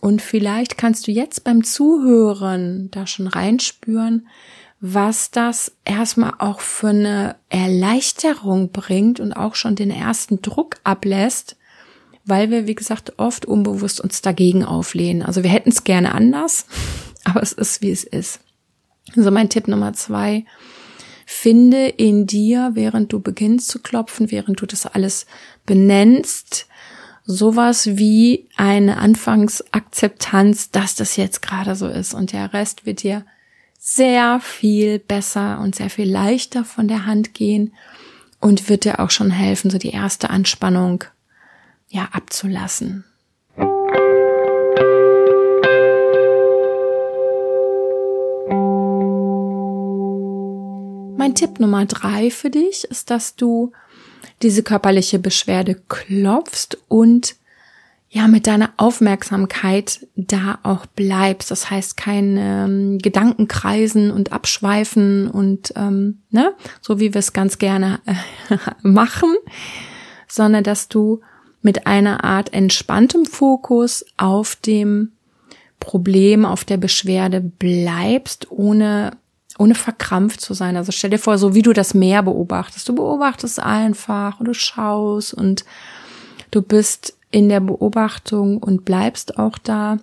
Und 0.02 0.22
vielleicht 0.22 0.78
kannst 0.78 1.08
du 1.08 1.12
jetzt 1.12 1.44
beim 1.44 1.64
Zuhören 1.64 2.90
da 2.92 3.08
schon 3.08 3.28
reinspüren, 3.28 4.28
was 4.82 5.32
das 5.32 5.74
erstmal 5.84 6.34
auch 6.40 6.62
für 6.62 6.90
eine 6.90 7.36
Erleichterung 7.50 8.72
bringt 8.72 9.20
und 9.20 9.34
auch 9.34 9.56
schon 9.56 9.76
den 9.76 9.92
ersten 9.92 10.42
Druck 10.42 10.78
ablässt, 10.84 11.58
weil 12.26 12.50
wir, 12.50 12.68
wie 12.68 12.76
gesagt, 12.76 13.14
oft 13.18 13.46
unbewusst 13.46 14.00
uns 14.00 14.22
dagegen 14.22 14.64
auflehnen. 14.64 15.24
Also 15.24 15.44
wir 15.44 15.50
hätten 15.50 15.70
es 15.70 15.84
gerne 15.84 16.14
anders, 16.14 16.66
aber 17.24 17.44
es 17.44 17.52
ist, 17.52 17.82
wie 17.82 17.92
es 17.92 18.04
ist. 18.04 18.40
Also 19.18 19.32
mein 19.32 19.50
Tipp 19.50 19.68
Nummer 19.68 19.94
zwei, 19.94 20.46
Finde 21.32 21.88
in 21.90 22.26
dir, 22.26 22.72
während 22.74 23.14
du 23.14 23.20
beginnst 23.20 23.68
zu 23.68 23.78
klopfen, 23.78 24.32
während 24.32 24.62
du 24.62 24.66
das 24.66 24.88
alles 24.88 25.28
benennst, 25.68 26.66
sowas 27.24 27.98
wie 27.98 28.50
eine 28.58 28.98
Anfangsakzeptanz, 28.98 30.72
dass 30.72 30.96
das 30.96 31.18
jetzt 31.18 31.44
gerade 31.44 31.76
so 31.76 31.88
ist. 31.88 32.16
Und 32.16 32.32
der 32.34 32.52
Rest 32.52 32.88
wird 32.88 33.04
dir 33.04 33.28
sehr 33.82 34.42
viel 34.42 35.00
besser 35.00 35.60
und 35.62 35.74
sehr 35.74 35.90
viel 35.90 36.12
leichter 36.12 36.66
von 36.66 36.90
der 36.90 37.06
Hand 37.06 37.34
gehen 37.34 37.74
und 38.42 38.68
wird 38.70 38.84
dir 38.84 39.00
auch 39.00 39.10
schon 39.10 39.32
helfen, 39.32 39.72
so 39.72 39.78
die 39.78 39.92
erste 39.92 40.30
Anspannung 40.30 41.06
ja 41.88 42.10
abzulassen. 42.12 43.06
Mein 51.18 51.36
Tipp 51.36 51.60
Nummer 51.60 51.86
drei 51.86 52.32
für 52.32 52.50
dich 52.50 52.84
ist, 52.86 53.10
dass 53.10 53.36
du 53.36 53.72
diese 54.42 54.64
körperliche 54.64 55.20
Beschwerde 55.20 55.76
klopfst 55.88 56.78
und 56.90 57.36
ja 58.10 58.28
mit 58.28 58.48
deiner 58.48 58.72
Aufmerksamkeit 58.78 60.08
da 60.16 60.60
auch 60.64 60.88
bleibst. 60.88 61.52
Das 61.52 61.70
heißt 61.70 61.96
kein 61.96 62.38
ähm, 62.38 62.98
Gedankenkreisen 62.98 64.12
und 64.12 64.34
Abschweifen 64.34 65.30
und 65.30 65.74
ähm, 65.76 66.24
ne, 66.32 66.54
so 66.82 67.00
wie 67.00 67.14
wir 67.14 67.20
es 67.20 67.34
ganz 67.34 67.60
gerne 67.60 68.00
äh, 68.06 68.58
machen, 68.82 69.36
sondern 70.28 70.64
dass 70.64 70.90
du 70.90 71.22
mit 71.62 71.86
einer 71.86 72.24
Art 72.24 72.54
entspanntem 72.54 73.26
Fokus 73.26 74.06
auf 74.18 74.56
dem 74.56 75.12
Problem, 75.80 76.46
auf 76.46 76.66
der 76.66 76.78
Beschwerde 76.78 77.42
bleibst, 77.42 78.50
ohne 78.50 79.12
ohne 79.58 79.76
verkrampft 79.76 80.40
zu 80.40 80.54
sein. 80.54 80.78
Also 80.78 80.94
stell 80.94 81.10
dir 81.10 81.20
vor, 81.20 81.38
so 81.38 81.54
wie 81.54 81.62
du 81.62 81.74
das 81.74 81.94
Meer 81.94 82.24
beobachtest. 82.24 82.88
Du 82.88 82.96
beobachtest 82.96 83.60
einfach 83.60 84.40
und 84.40 84.48
du 84.48 84.54
schaust 84.54 85.34
und 85.34 85.66
du 86.50 86.62
bist 86.62 87.19
in 87.32 87.50
der 87.50 87.60
Beobachtung 87.60 88.58
und 88.58 88.86
bleibst 88.86 89.38
auch 89.38 89.58
da, 89.58 90.00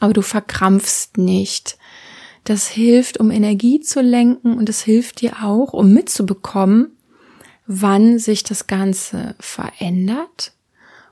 aber 0.00 0.12
du 0.12 0.22
verkrampfst 0.22 1.18
nicht. 1.18 1.78
Das 2.44 2.68
hilft, 2.68 3.18
um 3.18 3.30
Energie 3.30 3.80
zu 3.80 4.00
lenken 4.00 4.56
und 4.56 4.68
es 4.68 4.82
hilft 4.82 5.20
dir 5.20 5.42
auch, 5.42 5.72
um 5.72 5.92
mitzubekommen, 5.92 6.96
wann 7.66 8.18
sich 8.18 8.44
das 8.44 8.66
Ganze 8.66 9.34
verändert, 9.40 10.52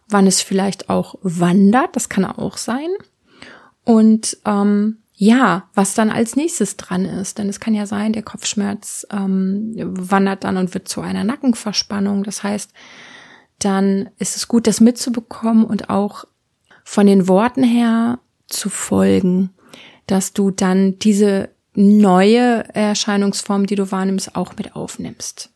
wann 0.09 0.27
es 0.27 0.43
vielleicht 0.43 0.91
auch 0.91 1.17
wandert, 1.23 1.97
das 1.97 2.09
kann 2.09 2.25
auch 2.25 2.57
sein. 2.57 2.89
Und 3.85 4.39
ähm, 4.45 4.99
ja, 5.17 5.69
was 5.75 5.95
dann 5.95 6.11
als 6.11 6.37
nächstes 6.37 6.77
dran 6.77 7.05
ist. 7.05 7.39
Denn 7.39 7.49
es 7.49 7.61
kann 7.61 7.75
ja 7.75 7.87
sein, 7.87 8.13
der 8.13 8.23
Kopfschmerz 8.23 9.07
ähm, 9.13 9.73
wandert 9.77 10.45
dann 10.45 10.57
und 10.57 10.75
wird 10.75 10.89
zu 10.89 11.01
einer 11.01 11.25
Nackenverspannung. 11.25 12.25
Das 12.25 12.43
heißt, 12.43 12.73
dann 13.59 14.11
ist 14.19 14.37
es 14.37 14.49
gut, 14.49 14.67
das 14.67 14.81
mitzubekommen 14.81 15.65
und 15.65 15.91
auch 15.91 16.25
von 16.85 17.07
den 17.07 17.29
Worten 17.29 17.63
her 17.63 18.19
zu 18.47 18.69
folgen, 18.69 19.51
dass 20.07 20.33
du 20.33 20.51
dann 20.51 20.99
diese 20.99 21.49
neue 21.75 22.65
Erscheinungsform, 22.75 23.67
die 23.67 23.75
du 23.75 23.91
wahrnimmst, 23.91 24.37
auch 24.37 24.57
mit 24.57 24.77
aufnimmst. 24.77 25.51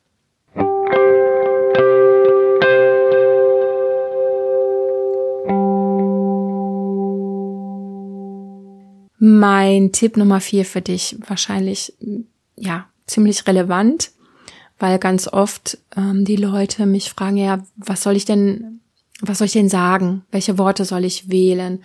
Mein 9.20 9.92
Tipp 9.92 10.16
Nummer 10.16 10.40
vier 10.40 10.64
für 10.64 10.80
dich 10.80 11.16
wahrscheinlich, 11.26 11.92
ja, 12.56 12.86
ziemlich 13.06 13.46
relevant, 13.46 14.12
weil 14.78 14.98
ganz 14.98 15.28
oft 15.28 15.78
ähm, 15.96 16.24
die 16.24 16.36
Leute 16.36 16.86
mich 16.86 17.10
fragen, 17.10 17.36
ja, 17.36 17.64
was 17.76 18.02
soll 18.02 18.16
ich 18.16 18.24
denn, 18.24 18.80
was 19.20 19.38
soll 19.38 19.46
ich 19.46 19.52
denn 19.52 19.68
sagen? 19.68 20.24
Welche 20.30 20.58
Worte 20.58 20.84
soll 20.84 21.04
ich 21.04 21.28
wählen? 21.28 21.82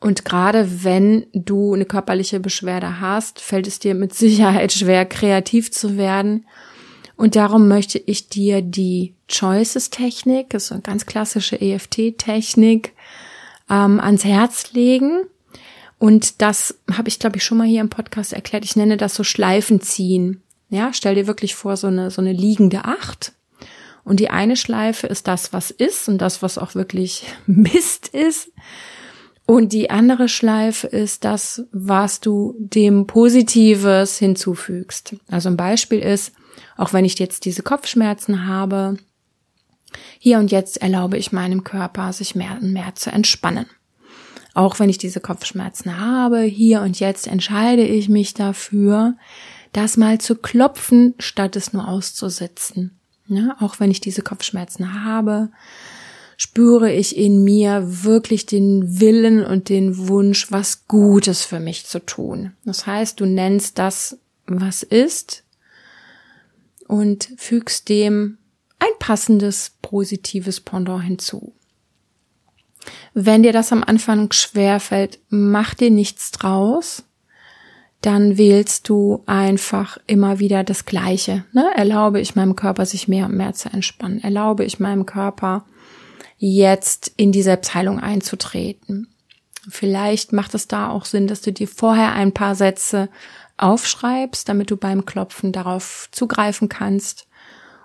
Und 0.00 0.24
gerade 0.24 0.84
wenn 0.84 1.26
du 1.32 1.74
eine 1.74 1.84
körperliche 1.84 2.38
Beschwerde 2.38 3.00
hast, 3.00 3.40
fällt 3.40 3.66
es 3.66 3.78
dir 3.78 3.94
mit 3.94 4.14
Sicherheit 4.16 4.72
schwer, 4.72 5.06
kreativ 5.06 5.70
zu 5.70 5.96
werden. 5.96 6.46
Und 7.16 7.34
darum 7.34 7.66
möchte 7.66 7.98
ich 7.98 8.28
dir 8.28 8.62
die 8.62 9.14
Choices-Technik, 9.28 10.50
das 10.50 10.66
ist 10.66 10.72
eine 10.72 10.82
ganz 10.82 11.04
klassische 11.04 11.60
EFT-Technik, 11.60 12.92
ähm, 13.68 13.98
ans 13.98 14.24
Herz 14.24 14.72
legen 14.72 15.24
und 15.98 16.40
das 16.40 16.78
habe 16.92 17.08
ich, 17.08 17.18
glaube 17.18 17.36
ich, 17.36 17.44
schon 17.44 17.58
mal 17.58 17.66
hier 17.66 17.80
im 17.80 17.90
Podcast 17.90 18.32
erklärt. 18.32 18.64
Ich 18.64 18.76
nenne 18.76 18.96
das 18.96 19.14
so 19.14 19.24
Schleifen 19.24 19.80
ziehen. 19.80 20.42
Ja, 20.70 20.92
stell 20.92 21.14
dir 21.14 21.26
wirklich 21.26 21.54
vor, 21.54 21.76
so 21.76 21.86
eine, 21.86 22.10
so 22.10 22.20
eine 22.20 22.32
liegende 22.32 22.84
Acht. 22.84 23.32
Und 24.04 24.20
die 24.20 24.30
eine 24.30 24.56
Schleife 24.56 25.06
ist 25.06 25.28
das, 25.28 25.52
was 25.52 25.70
ist 25.70 26.08
und 26.08 26.18
das, 26.18 26.42
was 26.42 26.58
auch 26.58 26.74
wirklich 26.74 27.26
Mist 27.46 28.08
ist. 28.08 28.50
Und 29.46 29.72
die 29.72 29.90
andere 29.90 30.28
Schleife 30.28 30.86
ist 30.86 31.24
das, 31.24 31.64
was 31.72 32.20
du 32.20 32.54
dem 32.58 33.06
Positives 33.06 34.18
hinzufügst. 34.18 35.16
Also 35.30 35.48
ein 35.48 35.56
Beispiel 35.56 36.00
ist, 36.00 36.32
auch 36.76 36.92
wenn 36.92 37.06
ich 37.06 37.18
jetzt 37.18 37.46
diese 37.46 37.62
Kopfschmerzen 37.62 38.46
habe, 38.46 38.98
hier 40.18 40.38
und 40.38 40.50
jetzt 40.50 40.82
erlaube 40.82 41.16
ich 41.16 41.32
meinem 41.32 41.64
Körper, 41.64 42.12
sich 42.12 42.34
mehr 42.34 42.58
und 42.60 42.72
mehr 42.72 42.94
zu 42.94 43.10
entspannen. 43.10 43.66
Auch 44.54 44.78
wenn 44.78 44.90
ich 44.90 44.98
diese 44.98 45.20
Kopfschmerzen 45.20 45.98
habe, 45.98 46.42
hier 46.42 46.82
und 46.82 47.00
jetzt 47.00 47.26
entscheide 47.26 47.84
ich 47.84 48.08
mich 48.08 48.34
dafür, 48.34 49.16
das 49.72 49.96
mal 49.96 50.20
zu 50.20 50.36
klopfen, 50.36 51.14
statt 51.18 51.56
es 51.56 51.72
nur 51.72 51.88
auszusitzen. 51.88 52.98
Ja, 53.26 53.56
auch 53.60 53.78
wenn 53.78 53.90
ich 53.90 54.00
diese 54.00 54.22
Kopfschmerzen 54.22 55.04
habe, 55.04 55.50
spüre 56.38 56.92
ich 56.92 57.16
in 57.16 57.44
mir 57.44 58.04
wirklich 58.04 58.46
den 58.46 59.00
Willen 59.00 59.44
und 59.44 59.68
den 59.68 60.08
Wunsch, 60.08 60.50
was 60.50 60.86
Gutes 60.86 61.44
für 61.44 61.60
mich 61.60 61.84
zu 61.84 61.98
tun. 61.98 62.52
Das 62.64 62.86
heißt, 62.86 63.20
du 63.20 63.26
nennst 63.26 63.78
das, 63.78 64.18
was 64.46 64.82
ist 64.82 65.44
und 66.86 67.28
fügst 67.36 67.88
dem 67.88 68.38
ein 68.78 68.98
passendes 68.98 69.72
positives 69.82 70.60
Pendant 70.60 71.02
hinzu. 71.04 71.52
Wenn 73.14 73.42
dir 73.42 73.52
das 73.52 73.72
am 73.72 73.82
Anfang 73.82 74.32
schwerfällt, 74.32 75.18
mach 75.28 75.74
dir 75.74 75.90
nichts 75.90 76.30
draus. 76.30 77.02
Dann 78.00 78.38
wählst 78.38 78.88
du 78.88 79.22
einfach 79.26 79.98
immer 80.06 80.38
wieder 80.38 80.62
das 80.62 80.84
Gleiche. 80.84 81.44
Ne? 81.52 81.68
Erlaube 81.74 82.20
ich 82.20 82.36
meinem 82.36 82.54
Körper, 82.54 82.86
sich 82.86 83.08
mehr 83.08 83.26
und 83.26 83.36
mehr 83.36 83.54
zu 83.54 83.70
entspannen. 83.70 84.22
Erlaube 84.22 84.64
ich 84.64 84.78
meinem 84.78 85.04
Körper, 85.04 85.64
jetzt 86.38 87.12
in 87.16 87.32
die 87.32 87.42
Selbstheilung 87.42 87.98
einzutreten. 87.98 89.08
Vielleicht 89.68 90.32
macht 90.32 90.54
es 90.54 90.68
da 90.68 90.88
auch 90.88 91.04
Sinn, 91.04 91.26
dass 91.26 91.42
du 91.42 91.52
dir 91.52 91.68
vorher 91.68 92.12
ein 92.12 92.32
paar 92.32 92.54
Sätze 92.54 93.08
aufschreibst, 93.56 94.48
damit 94.48 94.70
du 94.70 94.76
beim 94.76 95.04
Klopfen 95.04 95.52
darauf 95.52 96.08
zugreifen 96.12 96.68
kannst. 96.68 97.26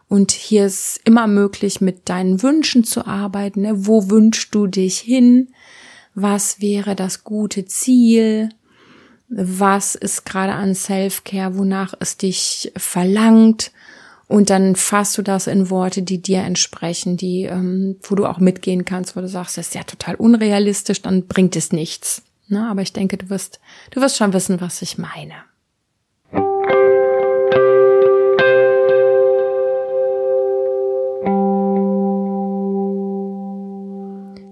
Und 0.07 0.31
hier 0.31 0.67
ist 0.67 1.01
immer 1.05 1.27
möglich, 1.27 1.81
mit 1.81 2.07
deinen 2.07 2.43
Wünschen 2.43 2.83
zu 2.83 3.07
arbeiten. 3.07 3.61
Ne? 3.61 3.87
Wo 3.87 4.09
wünschst 4.09 4.53
du 4.53 4.67
dich 4.67 4.99
hin? 4.99 5.49
Was 6.13 6.61
wäre 6.61 6.95
das 6.95 7.23
gute 7.23 7.65
Ziel? 7.65 8.49
Was 9.29 9.95
ist 9.95 10.25
gerade 10.25 10.53
an 10.53 10.75
Self-Care, 10.75 11.57
wonach 11.57 11.93
es 11.99 12.17
dich 12.17 12.71
verlangt? 12.75 13.71
Und 14.27 14.49
dann 14.49 14.75
fasst 14.75 15.17
du 15.17 15.21
das 15.21 15.47
in 15.47 15.69
Worte, 15.69 16.01
die 16.01 16.21
dir 16.21 16.39
entsprechen, 16.39 17.17
die, 17.17 17.43
ähm, 17.43 17.97
wo 18.03 18.15
du 18.15 18.25
auch 18.25 18.39
mitgehen 18.39 18.85
kannst, 18.85 19.15
wo 19.15 19.21
du 19.21 19.27
sagst, 19.27 19.57
das 19.57 19.67
ist 19.67 19.75
ja 19.75 19.83
total 19.83 20.15
unrealistisch, 20.15 21.01
dann 21.01 21.27
bringt 21.27 21.55
es 21.55 21.71
nichts. 21.71 22.23
Ne? 22.47 22.67
Aber 22.67 22.81
ich 22.81 22.93
denke, 22.93 23.17
du 23.17 23.29
wirst, 23.29 23.59
du 23.91 24.01
wirst 24.01 24.17
schon 24.17 24.33
wissen, 24.33 24.61
was 24.61 24.81
ich 24.81 24.97
meine. 24.97 25.33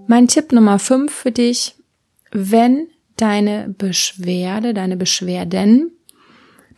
Mein 0.08 0.28
Tipp 0.28 0.52
Nummer 0.52 0.78
5 0.78 1.12
für 1.12 1.32
dich, 1.32 1.76
wenn 2.32 2.88
deine 3.22 3.70
Beschwerde, 3.78 4.74
deine 4.74 4.98
Beschwerden 4.98 5.92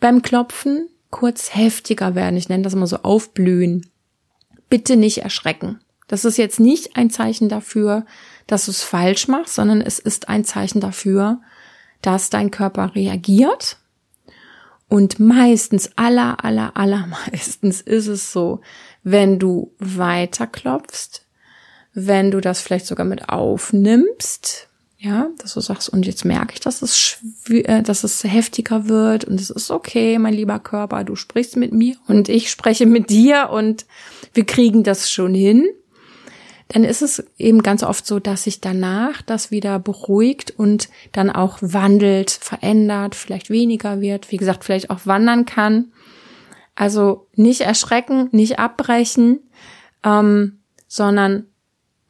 beim 0.00 0.22
Klopfen 0.22 0.88
kurz 1.10 1.54
heftiger 1.54 2.14
werden, 2.14 2.36
ich 2.36 2.48
nenne 2.48 2.64
das 2.64 2.74
immer 2.74 2.86
so 2.86 2.98
aufblühen, 2.98 3.90
bitte 4.68 4.96
nicht 4.96 5.18
erschrecken. 5.18 5.80
Das 6.08 6.24
ist 6.24 6.36
jetzt 6.36 6.60
nicht 6.60 6.96
ein 6.96 7.08
Zeichen 7.08 7.48
dafür, 7.48 8.04
dass 8.46 8.66
du 8.66 8.72
es 8.72 8.82
falsch 8.82 9.28
machst, 9.28 9.54
sondern 9.54 9.80
es 9.80 9.98
ist 9.98 10.28
ein 10.28 10.44
Zeichen 10.44 10.80
dafür, 10.80 11.40
dass 12.02 12.30
dein 12.30 12.50
Körper 12.50 12.94
reagiert. 12.94 13.78
Und 14.88 15.18
meistens, 15.18 15.90
aller, 15.96 16.44
aller, 16.44 16.76
aller 16.76 17.08
meistens 17.30 17.80
ist 17.80 18.08
es 18.08 18.32
so, 18.32 18.60
wenn 19.02 19.38
du 19.38 19.72
weiter 19.78 20.46
klopfst, 20.46 21.26
wenn 21.94 22.30
du 22.30 22.40
das 22.40 22.60
vielleicht 22.60 22.86
sogar 22.86 23.06
mit 23.06 23.28
aufnimmst, 23.28 24.68
ja, 25.04 25.28
dass 25.38 25.54
du 25.54 25.60
sagst, 25.60 25.90
und 25.90 26.06
jetzt 26.06 26.24
merke 26.24 26.54
ich, 26.54 26.60
dass 26.60 26.80
es, 26.80 27.18
äh, 27.50 27.82
dass 27.82 28.04
es 28.04 28.24
heftiger 28.24 28.88
wird 28.88 29.24
und 29.24 29.40
es 29.40 29.50
ist 29.50 29.70
okay, 29.70 30.18
mein 30.18 30.34
lieber 30.34 30.58
Körper, 30.58 31.04
du 31.04 31.14
sprichst 31.14 31.56
mit 31.56 31.72
mir 31.72 31.96
und 32.08 32.28
ich 32.28 32.50
spreche 32.50 32.86
mit 32.86 33.10
dir 33.10 33.50
und 33.50 33.84
wir 34.32 34.46
kriegen 34.46 34.82
das 34.82 35.10
schon 35.10 35.34
hin. 35.34 35.68
Dann 36.68 36.84
ist 36.84 37.02
es 37.02 37.22
eben 37.36 37.62
ganz 37.62 37.82
oft 37.82 38.06
so, 38.06 38.18
dass 38.18 38.44
sich 38.44 38.62
danach 38.62 39.20
das 39.20 39.50
wieder 39.50 39.78
beruhigt 39.78 40.54
und 40.56 40.88
dann 41.12 41.28
auch 41.28 41.58
wandelt, 41.60 42.30
verändert, 42.30 43.14
vielleicht 43.14 43.50
weniger 43.50 44.00
wird, 44.00 44.32
wie 44.32 44.38
gesagt, 44.38 44.64
vielleicht 44.64 44.88
auch 44.88 45.04
wandern 45.04 45.44
kann. 45.44 45.92
Also 46.74 47.28
nicht 47.34 47.60
erschrecken, 47.60 48.28
nicht 48.32 48.58
abbrechen, 48.58 49.40
ähm, 50.02 50.60
sondern 50.88 51.46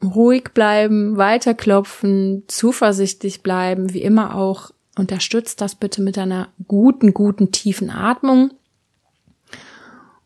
ruhig 0.03 0.53
bleiben, 0.53 1.17
weiterklopfen, 1.17 2.43
zuversichtlich 2.47 3.43
bleiben, 3.43 3.93
wie 3.93 4.01
immer 4.01 4.35
auch 4.35 4.71
unterstützt 4.97 5.61
das 5.61 5.75
bitte 5.75 6.01
mit 6.01 6.17
einer 6.17 6.49
guten, 6.67 7.13
guten, 7.13 7.51
tiefen 7.51 7.89
Atmung. 7.89 8.51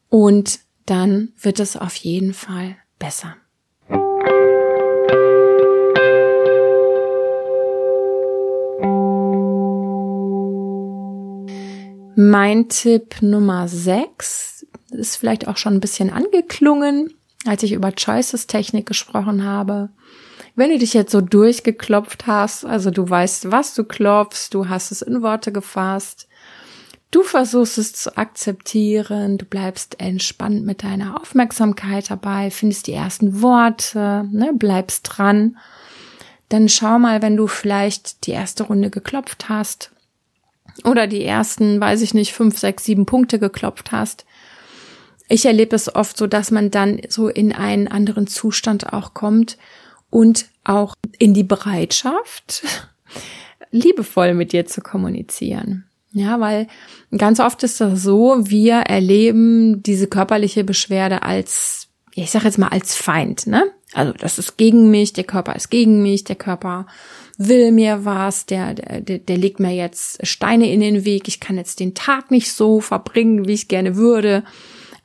Und 0.10 0.60
dann 0.86 1.34
wird 1.39 1.60
es 1.60 1.77
auf 1.77 1.95
jeden 1.95 2.34
Fall 2.34 2.77
besser. 2.97 3.36
Mein 12.15 12.67
Tipp 12.67 13.21
Nummer 13.21 13.67
6 13.67 14.65
ist 14.91 15.15
vielleicht 15.15 15.47
auch 15.47 15.58
schon 15.58 15.75
ein 15.75 15.79
bisschen 15.79 16.10
angeklungen 16.10 17.13
als 17.49 17.63
ich 17.63 17.73
über 17.73 17.91
Choices 17.91 18.47
Technik 18.47 18.85
gesprochen 18.85 19.43
habe. 19.43 19.89
Wenn 20.55 20.69
du 20.69 20.77
dich 20.77 20.93
jetzt 20.93 21.12
so 21.12 21.21
durchgeklopft 21.21 22.27
hast, 22.27 22.65
also 22.65 22.91
du 22.91 23.09
weißt, 23.09 23.51
was 23.51 23.73
du 23.73 23.83
klopfst, 23.83 24.49
du 24.51 24.69
hast 24.69 24.91
es 24.91 25.01
in 25.01 25.21
Worte 25.21 25.51
gefasst, 25.51 26.27
du 27.12 27.23
versuchst 27.23 27.77
es 27.77 27.93
zu 27.93 28.17
akzeptieren, 28.17 29.38
du 29.38 29.45
bleibst 29.45 29.99
entspannt 29.99 30.65
mit 30.65 30.83
deiner 30.83 31.19
Aufmerksamkeit 31.19 32.12
dabei, 32.12 32.51
findest 32.51 32.88
die 32.88 32.93
ersten 32.93 33.41
Worte, 33.41 34.27
ne, 34.31 34.51
bleibst 34.53 35.09
dran, 35.09 35.57
dann 36.49 36.67
schau 36.67 36.99
mal, 36.99 37.21
wenn 37.21 37.38
du 37.38 37.47
vielleicht 37.47 38.25
die 38.27 38.31
erste 38.31 38.63
Runde 38.63 38.89
geklopft 38.89 39.49
hast 39.49 39.91
oder 40.83 41.07
die 41.07 41.23
ersten, 41.23 41.79
weiß 41.79 42.01
ich 42.01 42.13
nicht, 42.13 42.33
fünf, 42.33 42.57
sechs, 42.57 42.85
sieben 42.85 43.05
Punkte 43.05 43.39
geklopft 43.39 43.91
hast, 43.91 44.25
ich 45.30 45.46
erlebe 45.46 45.76
es 45.76 45.96
oft 45.96 46.18
so, 46.18 46.28
dass 46.28 46.52
man 46.52 46.72
dann 46.72 47.00
so 47.08 47.30
in 47.30 47.54
einen 47.54 47.88
anderen 47.88 48.28
Zustand 48.28 48.92
auch 48.92 49.13
kommt 49.13 49.58
und 50.10 50.48
auch 50.63 50.96
in 51.20 51.34
die 51.34 51.44
Bereitschaft, 51.44 52.63
liebevoll 53.72 54.34
mit 54.34 54.52
dir 54.52 54.65
zu 54.65 54.82
kommunizieren. 54.82 55.86
Ja, 56.12 56.39
weil 56.39 56.68
ganz 57.15 57.39
oft 57.39 57.62
ist 57.63 57.80
das 57.80 58.02
so, 58.02 58.38
wir 58.39 58.78
erleben 58.78 59.84
diese 59.84 60.08
körperliche 60.08 60.63
Beschwerde 60.63 61.22
als, 61.22 61.88
ich 62.15 62.32
sage 62.32 62.46
jetzt 62.46 62.58
mal 62.58 62.70
als 62.70 62.96
Feind, 62.96 63.46
ne? 63.46 63.63
Also 63.94 64.13
das 64.13 64.38
ist 64.38 64.58
gegen 64.58 64.92
mich, 64.92 65.13
der 65.13 65.24
Körper 65.24 65.56
ist 65.56 65.70
gegen 65.70 66.02
mich, 66.02 66.24
der 66.24 66.36
Körper 66.36 66.88
will 67.38 67.72
mir 67.72 68.06
was, 68.06 68.46
der, 68.46 68.74
der, 68.74 69.20
der 69.20 69.38
legt 69.38 69.60
mir 69.60 69.74
jetzt 69.74 70.26
Steine 70.26 70.72
in 70.72 70.80
den 70.80 71.06
Weg, 71.06 71.28
ich 71.28 71.39
kann 71.39 71.58
jetzt 71.58 71.80
den 71.80 71.96
Tag 71.96 72.30
nicht 72.30 72.52
so 72.52 72.82
verbringen, 72.82 73.48
wie 73.48 73.54
ich 73.54 73.68
gerne 73.68 73.96
würde 73.96 74.44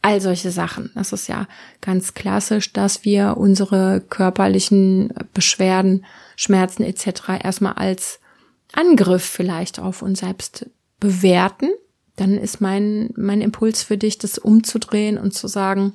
all 0.04 0.20
solche 0.20 0.50
Sachen. 0.50 0.90
Das 0.94 1.14
ist 1.14 1.28
ja 1.28 1.48
ganz 1.80 2.12
klassisch, 2.12 2.74
dass 2.74 3.06
wir 3.06 3.38
unsere 3.38 4.02
körperlichen 4.02 5.14
Beschwerden, 5.32 6.04
Schmerzen 6.36 6.82
etc. 6.82 7.42
erstmal 7.42 7.72
als 7.72 8.20
Angriff 8.74 9.24
vielleicht 9.24 9.78
auf 9.78 10.02
uns 10.02 10.20
selbst 10.20 10.66
bewerten. 11.00 11.70
Dann 12.16 12.36
ist 12.36 12.60
mein, 12.60 13.14
mein 13.16 13.40
Impuls 13.40 13.82
für 13.82 13.96
dich, 13.96 14.18
das 14.18 14.36
umzudrehen 14.36 15.16
und 15.16 15.32
zu 15.32 15.48
sagen, 15.48 15.94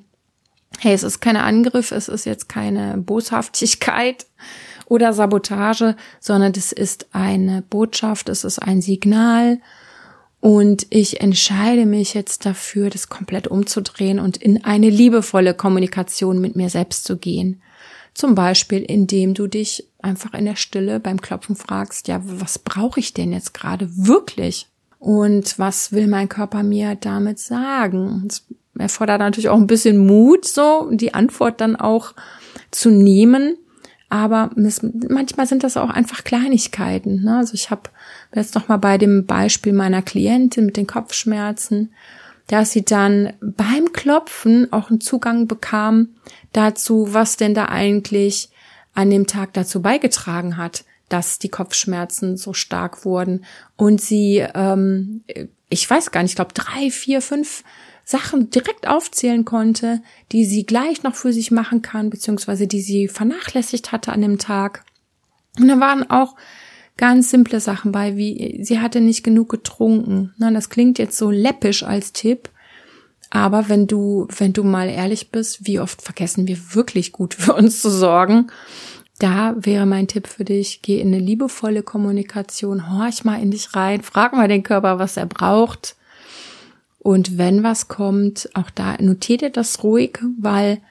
hey, 0.80 0.94
es 0.94 1.04
ist 1.04 1.20
kein 1.20 1.38
Angriff, 1.38 1.92
es 1.92 2.08
ist 2.08 2.26
jetzt 2.26 2.50
keine 2.50 2.98
Boshaftigkeit 2.98 4.26
oder 4.88 5.14
Sabotage, 5.14 5.96
sondern 6.20 6.54
es 6.56 6.72
ist 6.72 7.10
eine 7.14 7.62
Botschaft, 7.62 8.28
es 8.28 8.44
ist 8.44 8.58
ein 8.58 8.82
Signal, 8.82 9.60
und 10.42 10.88
ich 10.90 11.22
entscheide 11.22 11.86
mich 11.86 12.14
jetzt 12.14 12.46
dafür, 12.46 12.90
das 12.90 13.10
komplett 13.10 13.48
umzudrehen 13.48 14.20
und 14.20 14.38
in 14.38 14.64
eine 14.64 14.90
liebevolle 14.90 15.54
Kommunikation 15.54 16.40
mit 16.40 16.56
mir 16.56 16.70
selbst 16.70 17.04
zu 17.04 17.18
gehen. 17.18 17.62
Zum 18.14 18.36
Beispiel, 18.36 18.82
indem 18.82 19.34
du 19.34 19.48
dich 19.48 19.88
einfach 20.02 20.34
in 20.34 20.46
der 20.46 20.56
Stille 20.56 21.00
beim 21.00 21.22
Klopfen 21.22 21.56
fragst, 21.56 22.08
ja, 22.08 22.22
was 22.24 22.60
brauche 22.60 23.00
ich 23.00 23.14
denn 23.14 23.34
jetzt 23.34 23.54
gerade 23.54 23.90
wirklich? 23.92 24.68
Und 24.98 25.60
was 25.60 25.92
will 25.92 26.08
mein 26.08 26.30
Körper 26.30 26.64
mir 26.64 26.96
damit 26.96 27.40
sagen? 27.40 28.26
Es 28.28 28.46
erfordert 28.78 29.20
natürlich 29.20 29.50
auch 29.50 29.58
ein 29.58 29.68
bisschen 29.68 30.06
Mut, 30.06 30.46
so 30.46 30.90
die 30.92 31.14
Antwort 31.14 31.62
dann 31.62 31.76
auch 31.76 32.14
zu 32.72 32.90
nehmen. 32.90 33.58
Aber 34.10 34.50
manchmal 34.56 35.46
sind 35.46 35.64
das 35.64 35.78
auch 35.78 35.92
einfach 35.92 36.24
Kleinigkeiten. 36.24 37.24
Ne? 37.24 37.38
Also 37.38 37.54
ich 37.54 37.70
habe 37.70 37.84
jetzt 38.34 38.56
noch 38.56 38.68
mal 38.68 38.78
bei 38.78 38.98
dem 38.98 39.26
Beispiel 39.26 39.72
meiner 39.72 40.02
Klientin 40.02 40.66
mit 40.66 40.78
den 40.78 40.88
Kopfschmerzen, 40.88 41.94
dass 42.48 42.72
sie 42.72 42.84
dann 42.84 43.34
beim 43.40 43.94
Klopfen 43.94 44.74
auch 44.74 44.90
einen 44.90 45.02
Zugang 45.02 45.48
bekam 45.48 46.10
dazu, 46.54 47.14
was 47.14 47.38
denn 47.38 47.54
da 47.54 47.66
eigentlich 47.66 48.50
an 48.96 49.12
dem 49.12 49.28
Tag 49.28 49.54
dazu 49.54 49.84
beigetragen 49.84 50.58
hat, 50.58 50.84
dass 51.10 51.38
die 51.38 51.50
Kopfschmerzen 51.50 52.38
so 52.38 52.54
stark 52.54 53.06
wurden 53.06 53.46
und 53.76 54.02
sie, 54.02 54.44
ähm, 54.56 55.24
ich 55.70 55.88
weiß 55.88 56.10
gar 56.10 56.24
nicht, 56.24 56.32
ich 56.32 56.36
glaube 56.36 56.54
drei, 56.54 56.90
vier, 56.90 57.22
fünf 57.22 57.64
Sachen 58.10 58.50
direkt 58.50 58.88
aufzählen 58.88 59.46
konnte, 59.46 60.02
die 60.32 60.44
sie 60.44 60.66
gleich 60.66 61.04
noch 61.04 61.14
für 61.14 61.32
sich 61.32 61.52
machen 61.52 61.84
kann, 61.84 62.10
beziehungsweise 62.10 62.66
die 62.66 62.82
sie 62.82 63.08
vernachlässigt 63.08 63.92
hatte 63.92 64.12
an 64.12 64.22
dem 64.22 64.40
Tag. 64.40 64.84
Und 65.60 65.68
da 65.68 65.80
waren 65.80 66.10
auch 66.10 66.36
ganz 66.98 67.30
simple 67.30 67.60
Sachen 67.60 67.92
bei, 67.92 68.18
wie 68.18 68.62
sie 68.64 68.80
hatte 68.80 69.00
nicht 69.00 69.24
genug 69.24 69.50
getrunken. 69.50 70.34
Na, 70.40 70.50
das 70.50 70.72
klingt 70.72 70.98
jetzt 70.98 71.20
so 71.20 71.30
läppisch 71.30 71.84
als 71.84 72.12
Tipp, 72.12 72.50
aber 73.30 73.70
wenn 73.70 73.86
du, 73.86 74.28
wenn 74.36 74.54
du 74.54 74.64
mal 74.64 74.90
ehrlich 74.90 75.30
bist, 75.30 75.68
wie 75.68 75.80
oft 75.80 76.02
vergessen 76.02 76.48
wir 76.48 76.58
wirklich 76.74 77.12
gut 77.12 77.34
für 77.36 77.54
uns 77.54 77.80
zu 77.80 77.92
sorgen? 77.92 78.48
Da 79.20 79.54
wäre 79.56 79.86
mein 79.86 80.08
Tipp 80.08 80.26
für 80.26 80.46
dich, 80.46 80.82
geh 80.82 81.00
in 81.00 81.14
eine 81.14 81.20
liebevolle 81.20 81.84
Kommunikation, 81.84 82.92
horch 82.92 83.24
mal 83.24 83.40
in 83.40 83.52
dich 83.52 83.76
rein, 83.76 84.02
frag 84.02 84.34
mal 84.34 84.48
den 84.48 84.64
Körper, 84.64 84.98
was 84.98 85.16
er 85.16 85.28
braucht. 85.28 85.96
Und 87.00 87.38
wenn 87.38 87.64
was 87.64 87.88
kommt, 87.88 88.50
auch 88.54 88.70
da 88.70 88.98
notiert 89.02 89.42
ihr 89.42 89.50
das 89.50 89.84
ruhig, 89.84 90.20
weil 90.38 90.82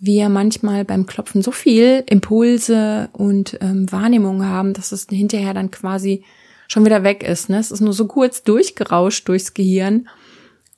wir 0.00 0.30
manchmal 0.30 0.84
beim 0.84 1.06
Klopfen 1.06 1.42
so 1.42 1.50
viel 1.52 2.02
Impulse 2.08 3.10
und 3.12 3.58
ähm, 3.60 3.90
Wahrnehmung 3.92 4.44
haben, 4.46 4.72
dass 4.72 4.92
es 4.92 5.06
hinterher 5.10 5.52
dann 5.52 5.70
quasi 5.70 6.24
schon 6.68 6.86
wieder 6.86 7.04
weg 7.04 7.22
ist. 7.22 7.50
Ne? 7.50 7.58
Es 7.58 7.70
ist 7.70 7.80
nur 7.80 7.92
so 7.92 8.06
kurz 8.06 8.42
durchgerauscht 8.42 9.28
durchs 9.28 9.52
Gehirn 9.52 10.08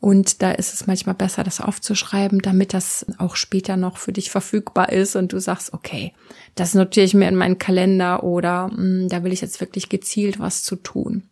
und 0.03 0.43
da 0.43 0.51
ist 0.51 0.75
es 0.75 0.89
manchmal 0.89 1.15
besser, 1.15 1.45
das 1.45 1.61
aufzuschreiben, 1.61 2.41
damit 2.41 2.75
das 2.75 3.07
auch 3.19 3.37
später 3.37 3.77
noch 3.77 3.99
für 3.99 4.13
dich 4.13 4.33
verfügbar 4.33 4.91
ist 4.91 5.15
und 5.15 5.33
du 5.33 5.39
sagst, 5.39 5.73
okay, 5.73 6.13
das 6.57 6.75
notiere 6.75 7.07
ich 7.07 7.15
mir 7.15 7.29
in 7.29 7.37
meinen 7.37 7.59
Kalender 7.59 8.25
oder 8.25 8.67
mh, 8.67 8.77
hm, 8.77 9.09
da 9.09 9.23
will 9.23 9.33
ich 9.33 9.43
jetzt 9.43 9.61
wirklich 9.61 9.89
gezielt 9.89 10.41
was 10.41 10.65
zu 10.65 10.75
tun. 10.75 11.23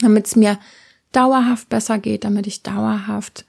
Damit 0.00 0.28
es 0.28 0.34
mir 0.34 0.58
dauerhaft 1.16 1.68
besser 1.68 1.98
geht, 1.98 2.24
damit 2.24 2.46
ich 2.46 2.62
dauerhaft 2.62 3.46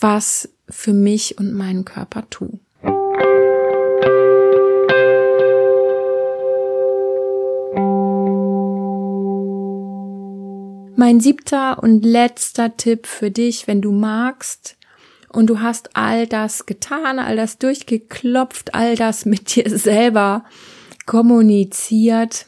was 0.00 0.48
für 0.68 0.92
mich 0.92 1.38
und 1.38 1.52
meinen 1.52 1.84
Körper 1.84 2.28
tue. 2.28 2.58
Mein 10.96 11.20
siebter 11.20 11.82
und 11.82 12.04
letzter 12.04 12.76
Tipp 12.76 13.06
für 13.06 13.30
dich, 13.30 13.66
wenn 13.66 13.82
du 13.82 13.92
magst 13.92 14.76
und 15.28 15.48
du 15.48 15.60
hast 15.60 15.96
all 15.96 16.26
das 16.26 16.66
getan, 16.66 17.18
all 17.18 17.36
das 17.36 17.58
durchgeklopft, 17.58 18.74
all 18.74 18.96
das 18.96 19.26
mit 19.26 19.54
dir 19.54 19.68
selber 19.78 20.44
kommuniziert, 21.06 22.46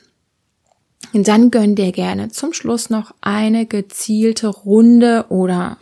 dann 1.24 1.50
gönn 1.50 1.74
dir 1.74 1.92
gerne 1.92 2.28
zum 2.28 2.52
Schluss 2.52 2.90
noch 2.90 3.14
eine 3.20 3.66
gezielte 3.66 4.48
Runde 4.48 5.26
oder 5.28 5.78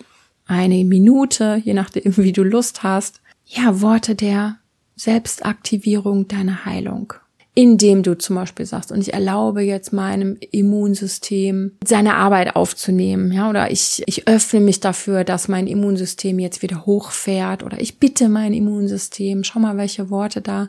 eine 0.47 0.85
Minute, 0.85 1.61
je 1.65 1.75
nachdem, 1.75 2.17
wie 2.17 2.33
du 2.33 2.43
Lust 2.43 2.83
hast. 2.83 3.21
Ja, 3.47 3.81
Worte 3.81 4.15
der 4.15 4.59
Selbstaktivierung 4.97 6.29
deiner 6.29 6.65
Heilung 6.65 7.15
indem 7.57 8.03
du 8.03 8.19
zum 8.19 8.35
Beispiel 8.37 8.67
sagst, 8.67 8.91
und 8.91 9.01
ich 9.01 9.15
erlaube 9.15 9.63
jetzt 9.63 9.93
meinem 9.93 10.37
Immunsystem 10.51 11.73
seine 11.85 12.17
Arbeit 12.17 12.57
aufzunehmen, 12.57 13.31
ja, 13.31 13.49
oder 13.49 13.71
ich, 13.71 14.03
ich 14.07 14.27
öffne 14.27 14.61
mich 14.61 14.81
dafür, 14.81 15.23
dass 15.23 15.47
mein 15.47 15.69
Immunsystem 15.69 16.41
jetzt 16.41 16.63
wieder 16.63 16.85
hochfährt, 16.85 17.63
oder 17.63 17.81
ich 17.81 18.01
bitte 18.01 18.29
mein 18.29 18.53
Immunsystem, 18.53 19.45
schau 19.45 19.61
mal, 19.61 19.77
welche 19.77 20.11
Worte 20.11 20.41
da 20.41 20.69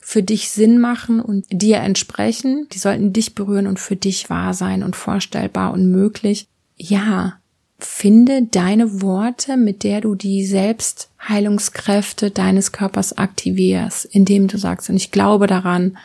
für 0.00 0.22
dich 0.22 0.50
Sinn 0.50 0.78
machen 0.78 1.20
und 1.20 1.46
dir 1.50 1.78
entsprechen. 1.78 2.66
Die 2.72 2.78
sollten 2.78 3.12
dich 3.12 3.34
berühren 3.34 3.66
und 3.66 3.78
für 3.78 3.96
dich 3.96 4.30
wahr 4.30 4.54
sein 4.54 4.82
und 4.82 4.96
vorstellbar 4.96 5.72
und 5.72 5.90
möglich. 5.90 6.46
Ja, 6.76 7.34
finde 7.78 8.42
deine 8.42 9.02
Worte, 9.02 9.56
mit 9.56 9.84
der 9.84 10.00
du 10.00 10.14
die 10.14 10.44
Selbstheilungskräfte 10.44 12.30
deines 12.30 12.72
Körpers 12.72 13.16
aktivierst, 13.16 14.06
indem 14.06 14.48
du 14.48 14.58
sagst, 14.58 14.90
und 14.90 14.96
ich 14.96 15.10
glaube 15.10 15.46
daran, 15.46 15.96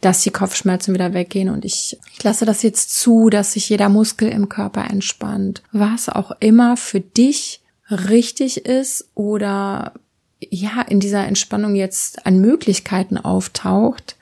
dass 0.00 0.22
die 0.22 0.30
Kopfschmerzen 0.30 0.94
wieder 0.94 1.12
weggehen 1.12 1.48
und 1.48 1.64
ich, 1.64 1.98
ich 2.12 2.22
lasse 2.22 2.44
das 2.44 2.62
jetzt 2.62 2.96
zu, 2.96 3.30
dass 3.30 3.54
sich 3.54 3.68
jeder 3.68 3.88
Muskel 3.88 4.28
im 4.28 4.48
Körper 4.48 4.88
entspannt. 4.88 5.62
Was 5.72 6.08
auch 6.08 6.32
immer 6.40 6.76
für 6.76 7.00
dich 7.00 7.62
richtig 7.90 8.64
ist 8.64 9.08
oder 9.14 9.92
ja, 10.40 10.82
in 10.82 11.00
dieser 11.00 11.26
Entspannung 11.26 11.74
jetzt 11.74 12.26
an 12.26 12.40
Möglichkeiten 12.40 13.18
auftaucht, 13.18 14.16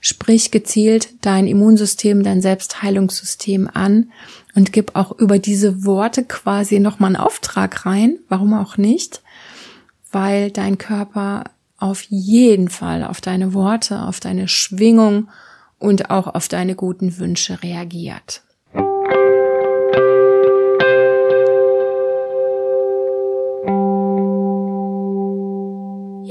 sprich 0.00 0.50
gezielt 0.50 1.08
dein 1.22 1.46
Immunsystem, 1.46 2.22
dein 2.22 2.42
Selbstheilungssystem 2.42 3.68
an 3.72 4.10
und 4.54 4.72
gib 4.72 4.96
auch 4.96 5.12
über 5.18 5.38
diese 5.38 5.84
Worte 5.84 6.24
quasi 6.24 6.80
nochmal 6.80 7.08
einen 7.08 7.22
Auftrag 7.24 7.86
rein, 7.86 8.18
warum 8.28 8.54
auch 8.54 8.76
nicht, 8.76 9.22
weil 10.10 10.50
dein 10.50 10.78
Körper 10.78 11.44
auf 11.78 12.02
jeden 12.08 12.68
Fall 12.68 13.04
auf 13.04 13.20
deine 13.20 13.54
Worte, 13.54 14.02
auf 14.02 14.20
deine 14.20 14.48
Schwingung 14.48 15.28
und 15.78 16.10
auch 16.10 16.26
auf 16.26 16.48
deine 16.48 16.74
guten 16.74 17.18
Wünsche 17.18 17.62
reagiert. 17.62 18.42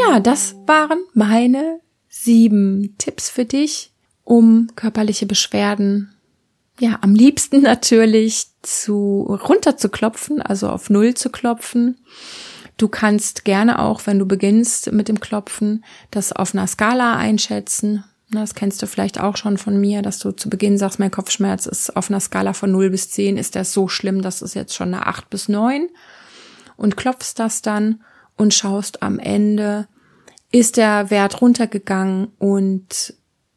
Ja, 0.09 0.19
das 0.19 0.55
waren 0.65 0.97
meine 1.13 1.81
sieben 2.07 2.95
Tipps 2.97 3.29
für 3.29 3.45
dich, 3.45 3.91
um 4.23 4.67
körperliche 4.75 5.27
Beschwerden 5.27 6.15
ja, 6.79 6.97
am 7.01 7.13
liebsten 7.13 7.61
natürlich 7.61 8.47
zu 8.63 9.27
runterzuklopfen, 9.29 10.41
also 10.41 10.69
auf 10.69 10.89
Null 10.89 11.13
zu 11.13 11.29
klopfen. 11.29 11.99
Du 12.77 12.87
kannst 12.87 13.45
gerne 13.45 13.77
auch, 13.77 14.01
wenn 14.05 14.17
du 14.17 14.25
beginnst 14.25 14.91
mit 14.91 15.09
dem 15.09 15.19
Klopfen, 15.19 15.85
das 16.09 16.31
auf 16.31 16.55
einer 16.55 16.65
Skala 16.65 17.15
einschätzen. 17.17 18.03
Das 18.31 18.55
kennst 18.55 18.81
du 18.81 18.87
vielleicht 18.87 19.19
auch 19.19 19.37
schon 19.37 19.59
von 19.59 19.79
mir, 19.79 20.01
dass 20.01 20.17
du 20.17 20.31
zu 20.31 20.49
Beginn 20.49 20.79
sagst, 20.79 20.97
mein 20.97 21.11
Kopfschmerz 21.11 21.67
ist 21.67 21.95
auf 21.95 22.09
einer 22.09 22.19
Skala 22.19 22.53
von 22.53 22.71
0 22.71 22.89
bis 22.89 23.11
10, 23.11 23.37
ist 23.37 23.55
das 23.55 23.73
so 23.73 23.87
schlimm, 23.87 24.23
dass 24.23 24.41
es 24.41 24.55
jetzt 24.55 24.73
schon 24.73 24.91
eine 24.91 25.05
8 25.05 25.29
bis 25.29 25.49
9 25.49 25.87
und 26.77 26.97
klopfst 26.97 27.35
das 27.35 27.61
dann 27.61 28.01
und 28.37 28.53
schaust 28.55 29.03
am 29.03 29.19
Ende, 29.19 29.87
ist 30.51 30.77
der 30.77 31.09
Wert 31.09 31.41
runtergegangen 31.41 32.29
und 32.39 33.13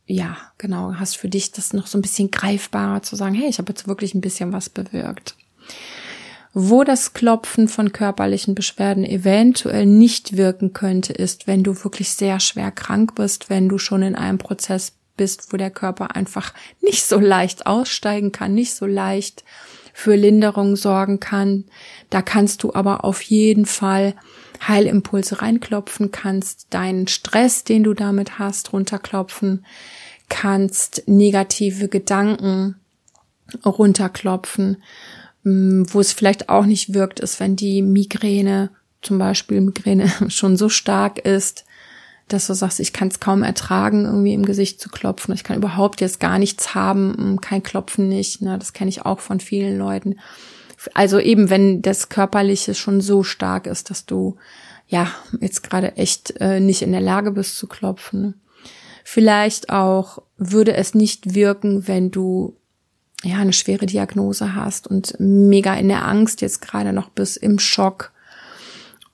ja, 0.06 0.36
genau, 0.58 0.94
hast 0.94 1.16
für 1.16 1.28
dich 1.28 1.52
das 1.52 1.72
noch 1.72 1.86
so 1.86 1.96
ein 1.96 2.02
bisschen 2.02 2.30
greifbarer 2.30 3.02
zu 3.02 3.16
sagen, 3.16 3.34
hey, 3.34 3.48
ich 3.48 3.58
habe 3.58 3.70
jetzt 3.70 3.88
wirklich 3.88 4.14
ein 4.14 4.20
bisschen 4.20 4.52
was 4.52 4.68
bewirkt. 4.68 5.36
Wo 6.54 6.84
das 6.84 7.14
Klopfen 7.14 7.66
von 7.66 7.92
körperlichen 7.92 8.54
Beschwerden 8.54 9.04
eventuell 9.04 9.86
nicht 9.86 10.36
wirken 10.36 10.74
könnte, 10.74 11.14
ist, 11.14 11.46
wenn 11.46 11.62
du 11.62 11.82
wirklich 11.82 12.10
sehr 12.10 12.40
schwer 12.40 12.70
krank 12.70 13.14
bist, 13.14 13.48
wenn 13.48 13.70
du 13.70 13.78
schon 13.78 14.02
in 14.02 14.14
einem 14.14 14.36
Prozess 14.36 14.92
bist, 15.16 15.52
wo 15.52 15.56
der 15.56 15.70
Körper 15.70 16.14
einfach 16.14 16.52
nicht 16.82 17.04
so 17.04 17.18
leicht 17.18 17.66
aussteigen 17.66 18.32
kann, 18.32 18.52
nicht 18.52 18.74
so 18.74 18.84
leicht 18.84 19.44
für 19.94 20.14
Linderung 20.14 20.76
sorgen 20.76 21.20
kann. 21.20 21.64
Da 22.10 22.20
kannst 22.20 22.62
du 22.62 22.74
aber 22.74 23.04
auf 23.04 23.22
jeden 23.22 23.66
Fall 23.66 24.14
Heilimpulse 24.68 25.42
reinklopfen, 25.42 26.10
kannst 26.10 26.68
deinen 26.70 27.08
Stress, 27.08 27.64
den 27.64 27.84
du 27.84 27.94
damit 27.94 28.38
hast, 28.38 28.72
runterklopfen, 28.72 29.64
kannst 30.28 31.02
negative 31.06 31.88
Gedanken 31.88 32.76
runterklopfen 33.64 34.78
Mm, 35.44 35.84
wo 35.88 36.00
es 36.00 36.12
vielleicht 36.12 36.48
auch 36.48 36.66
nicht 36.66 36.94
wirkt, 36.94 37.20
ist, 37.20 37.40
wenn 37.40 37.56
die 37.56 37.82
Migräne, 37.82 38.70
zum 39.00 39.18
Beispiel 39.18 39.60
Migräne 39.60 40.10
schon 40.28 40.56
so 40.56 40.68
stark 40.68 41.18
ist, 41.18 41.64
dass 42.28 42.46
du 42.46 42.54
sagst, 42.54 42.80
ich 42.80 42.92
kann 42.92 43.08
es 43.08 43.20
kaum 43.20 43.42
ertragen, 43.42 44.04
irgendwie 44.04 44.32
im 44.32 44.44
Gesicht 44.44 44.80
zu 44.80 44.88
klopfen. 44.88 45.34
Ich 45.34 45.44
kann 45.44 45.56
überhaupt 45.56 46.00
jetzt 46.00 46.20
gar 46.20 46.38
nichts 46.38 46.74
haben, 46.74 47.34
mm, 47.34 47.40
kein 47.40 47.62
Klopfen 47.62 48.08
nicht. 48.08 48.40
Ne? 48.42 48.58
Das 48.58 48.72
kenne 48.72 48.90
ich 48.90 49.04
auch 49.04 49.20
von 49.20 49.40
vielen 49.40 49.78
Leuten. 49.78 50.16
Also 50.94 51.18
eben, 51.18 51.50
wenn 51.50 51.82
das 51.82 52.08
Körperliche 52.08 52.74
schon 52.74 53.00
so 53.00 53.22
stark 53.22 53.66
ist, 53.66 53.90
dass 53.90 54.06
du 54.06 54.36
ja 54.86 55.08
jetzt 55.40 55.62
gerade 55.62 55.96
echt 55.96 56.34
äh, 56.40 56.60
nicht 56.60 56.82
in 56.82 56.92
der 56.92 57.00
Lage 57.00 57.32
bist 57.32 57.56
zu 57.56 57.66
klopfen. 57.66 58.40
Vielleicht 59.04 59.70
auch 59.70 60.22
würde 60.36 60.74
es 60.74 60.94
nicht 60.94 61.34
wirken, 61.34 61.88
wenn 61.88 62.10
du 62.10 62.56
ja, 63.24 63.36
eine 63.36 63.52
schwere 63.52 63.86
Diagnose 63.86 64.54
hast 64.54 64.86
und 64.86 65.14
mega 65.18 65.74
in 65.74 65.88
der 65.88 66.06
Angst 66.06 66.40
jetzt 66.40 66.60
gerade 66.60 66.92
noch 66.92 67.08
bis 67.08 67.36
im 67.36 67.58
Schock 67.58 68.12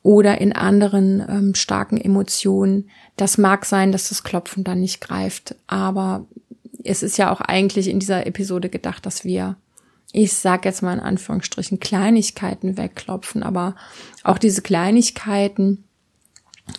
oder 0.02 0.40
in 0.40 0.52
anderen 0.54 1.20
ähm, 1.28 1.54
starken 1.54 1.98
Emotionen. 1.98 2.88
Das 3.16 3.36
mag 3.36 3.66
sein, 3.66 3.92
dass 3.92 4.08
das 4.08 4.22
Klopfen 4.24 4.64
dann 4.64 4.80
nicht 4.80 5.00
greift, 5.00 5.56
aber 5.66 6.26
es 6.84 7.02
ist 7.02 7.18
ja 7.18 7.30
auch 7.30 7.40
eigentlich 7.40 7.88
in 7.88 7.98
dieser 7.98 8.26
Episode 8.26 8.68
gedacht, 8.68 9.04
dass 9.04 9.24
wir, 9.24 9.56
ich 10.12 10.32
sag 10.32 10.64
jetzt 10.64 10.82
mal 10.82 10.94
in 10.94 11.00
Anführungsstrichen, 11.00 11.80
Kleinigkeiten 11.80 12.76
wegklopfen, 12.76 13.42
aber 13.42 13.76
auch 14.24 14.38
diese 14.38 14.62
Kleinigkeiten, 14.62 15.84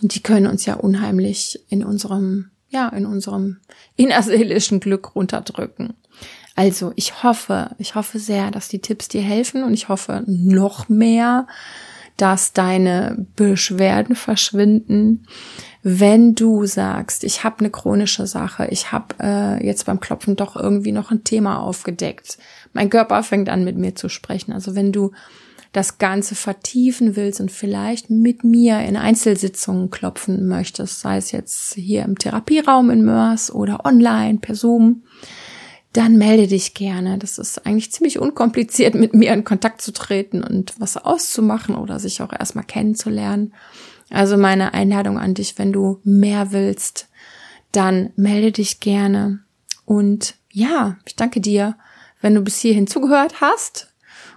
die 0.02 0.22
können 0.22 0.46
uns 0.46 0.66
ja 0.66 0.74
unheimlich 0.74 1.60
in 1.68 1.84
unserem, 1.84 2.50
ja, 2.68 2.88
in 2.88 3.06
unserem 3.06 3.58
innerseelischen 3.96 4.80
Glück 4.80 5.14
runterdrücken. 5.14 5.94
Also 6.56 6.92
ich 6.96 7.22
hoffe, 7.22 7.70
ich 7.78 7.94
hoffe 7.94 8.18
sehr, 8.18 8.50
dass 8.50 8.68
die 8.68 8.80
Tipps 8.80 9.08
dir 9.08 9.22
helfen 9.22 9.62
und 9.62 9.72
ich 9.72 9.88
hoffe 9.88 10.24
noch 10.26 10.88
mehr, 10.88 11.46
dass 12.20 12.52
deine 12.52 13.26
Beschwerden 13.34 14.14
verschwinden, 14.14 15.26
wenn 15.82 16.34
du 16.34 16.66
sagst, 16.66 17.24
ich 17.24 17.44
habe 17.44 17.60
eine 17.60 17.70
chronische 17.70 18.26
Sache, 18.26 18.66
ich 18.70 18.92
habe 18.92 19.14
äh, 19.20 19.66
jetzt 19.66 19.86
beim 19.86 20.00
Klopfen 20.00 20.36
doch 20.36 20.54
irgendwie 20.54 20.92
noch 20.92 21.10
ein 21.10 21.24
Thema 21.24 21.60
aufgedeckt. 21.60 22.36
Mein 22.74 22.90
Körper 22.90 23.22
fängt 23.22 23.48
an 23.48 23.64
mit 23.64 23.76
mir 23.76 23.94
zu 23.94 24.10
sprechen. 24.10 24.52
Also 24.52 24.74
wenn 24.74 24.92
du 24.92 25.12
das 25.72 25.96
Ganze 25.96 26.34
vertiefen 26.34 27.16
willst 27.16 27.40
und 27.40 27.50
vielleicht 27.50 28.10
mit 28.10 28.44
mir 28.44 28.80
in 28.80 28.96
Einzelsitzungen 28.96 29.88
klopfen 29.88 30.46
möchtest, 30.46 31.00
sei 31.00 31.16
es 31.16 31.32
jetzt 31.32 31.74
hier 31.74 32.02
im 32.02 32.18
Therapieraum 32.18 32.90
in 32.90 33.02
Mörs 33.02 33.50
oder 33.50 33.86
online 33.86 34.40
per 34.40 34.56
Zoom, 34.56 35.04
dann 35.92 36.16
melde 36.16 36.46
dich 36.46 36.74
gerne. 36.74 37.18
Das 37.18 37.38
ist 37.38 37.66
eigentlich 37.66 37.90
ziemlich 37.90 38.18
unkompliziert, 38.18 38.94
mit 38.94 39.14
mir 39.14 39.32
in 39.32 39.44
Kontakt 39.44 39.82
zu 39.82 39.92
treten 39.92 40.44
und 40.44 40.74
was 40.78 40.96
auszumachen 40.96 41.74
oder 41.74 41.98
sich 41.98 42.22
auch 42.22 42.32
erstmal 42.32 42.64
kennenzulernen. 42.64 43.52
Also 44.08 44.36
meine 44.36 44.74
Einladung 44.74 45.18
an 45.18 45.34
dich, 45.34 45.58
wenn 45.58 45.72
du 45.72 46.00
mehr 46.04 46.52
willst, 46.52 47.08
dann 47.72 48.10
melde 48.16 48.52
dich 48.52 48.80
gerne. 48.80 49.40
Und 49.84 50.34
ja, 50.50 50.96
ich 51.06 51.16
danke 51.16 51.40
dir, 51.40 51.76
wenn 52.20 52.34
du 52.34 52.42
bis 52.42 52.58
hierhin 52.58 52.86
zugehört 52.86 53.40
hast 53.40 53.88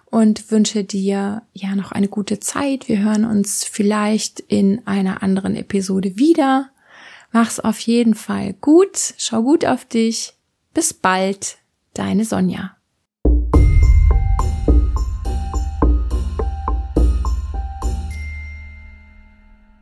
und 0.05 0.51
wünsche 0.51 0.83
dir 0.83 1.41
ja 1.53 1.75
noch 1.75 1.91
eine 1.91 2.07
gute 2.07 2.39
Zeit. 2.39 2.87
Wir 2.87 2.99
hören 2.99 3.25
uns 3.25 3.63
vielleicht 3.63 4.39
in 4.39 4.85
einer 4.85 5.23
anderen 5.23 5.55
Episode 5.55 6.17
wieder. 6.17 6.69
Mach's 7.31 7.59
auf 7.59 7.79
jeden 7.79 8.13
Fall 8.13 8.53
gut. 8.53 9.15
Schau 9.17 9.41
gut 9.41 9.65
auf 9.65 9.85
dich. 9.85 10.35
Bis 10.73 10.93
bald, 10.93 11.57
deine 11.93 12.25
Sonja. 12.25 12.77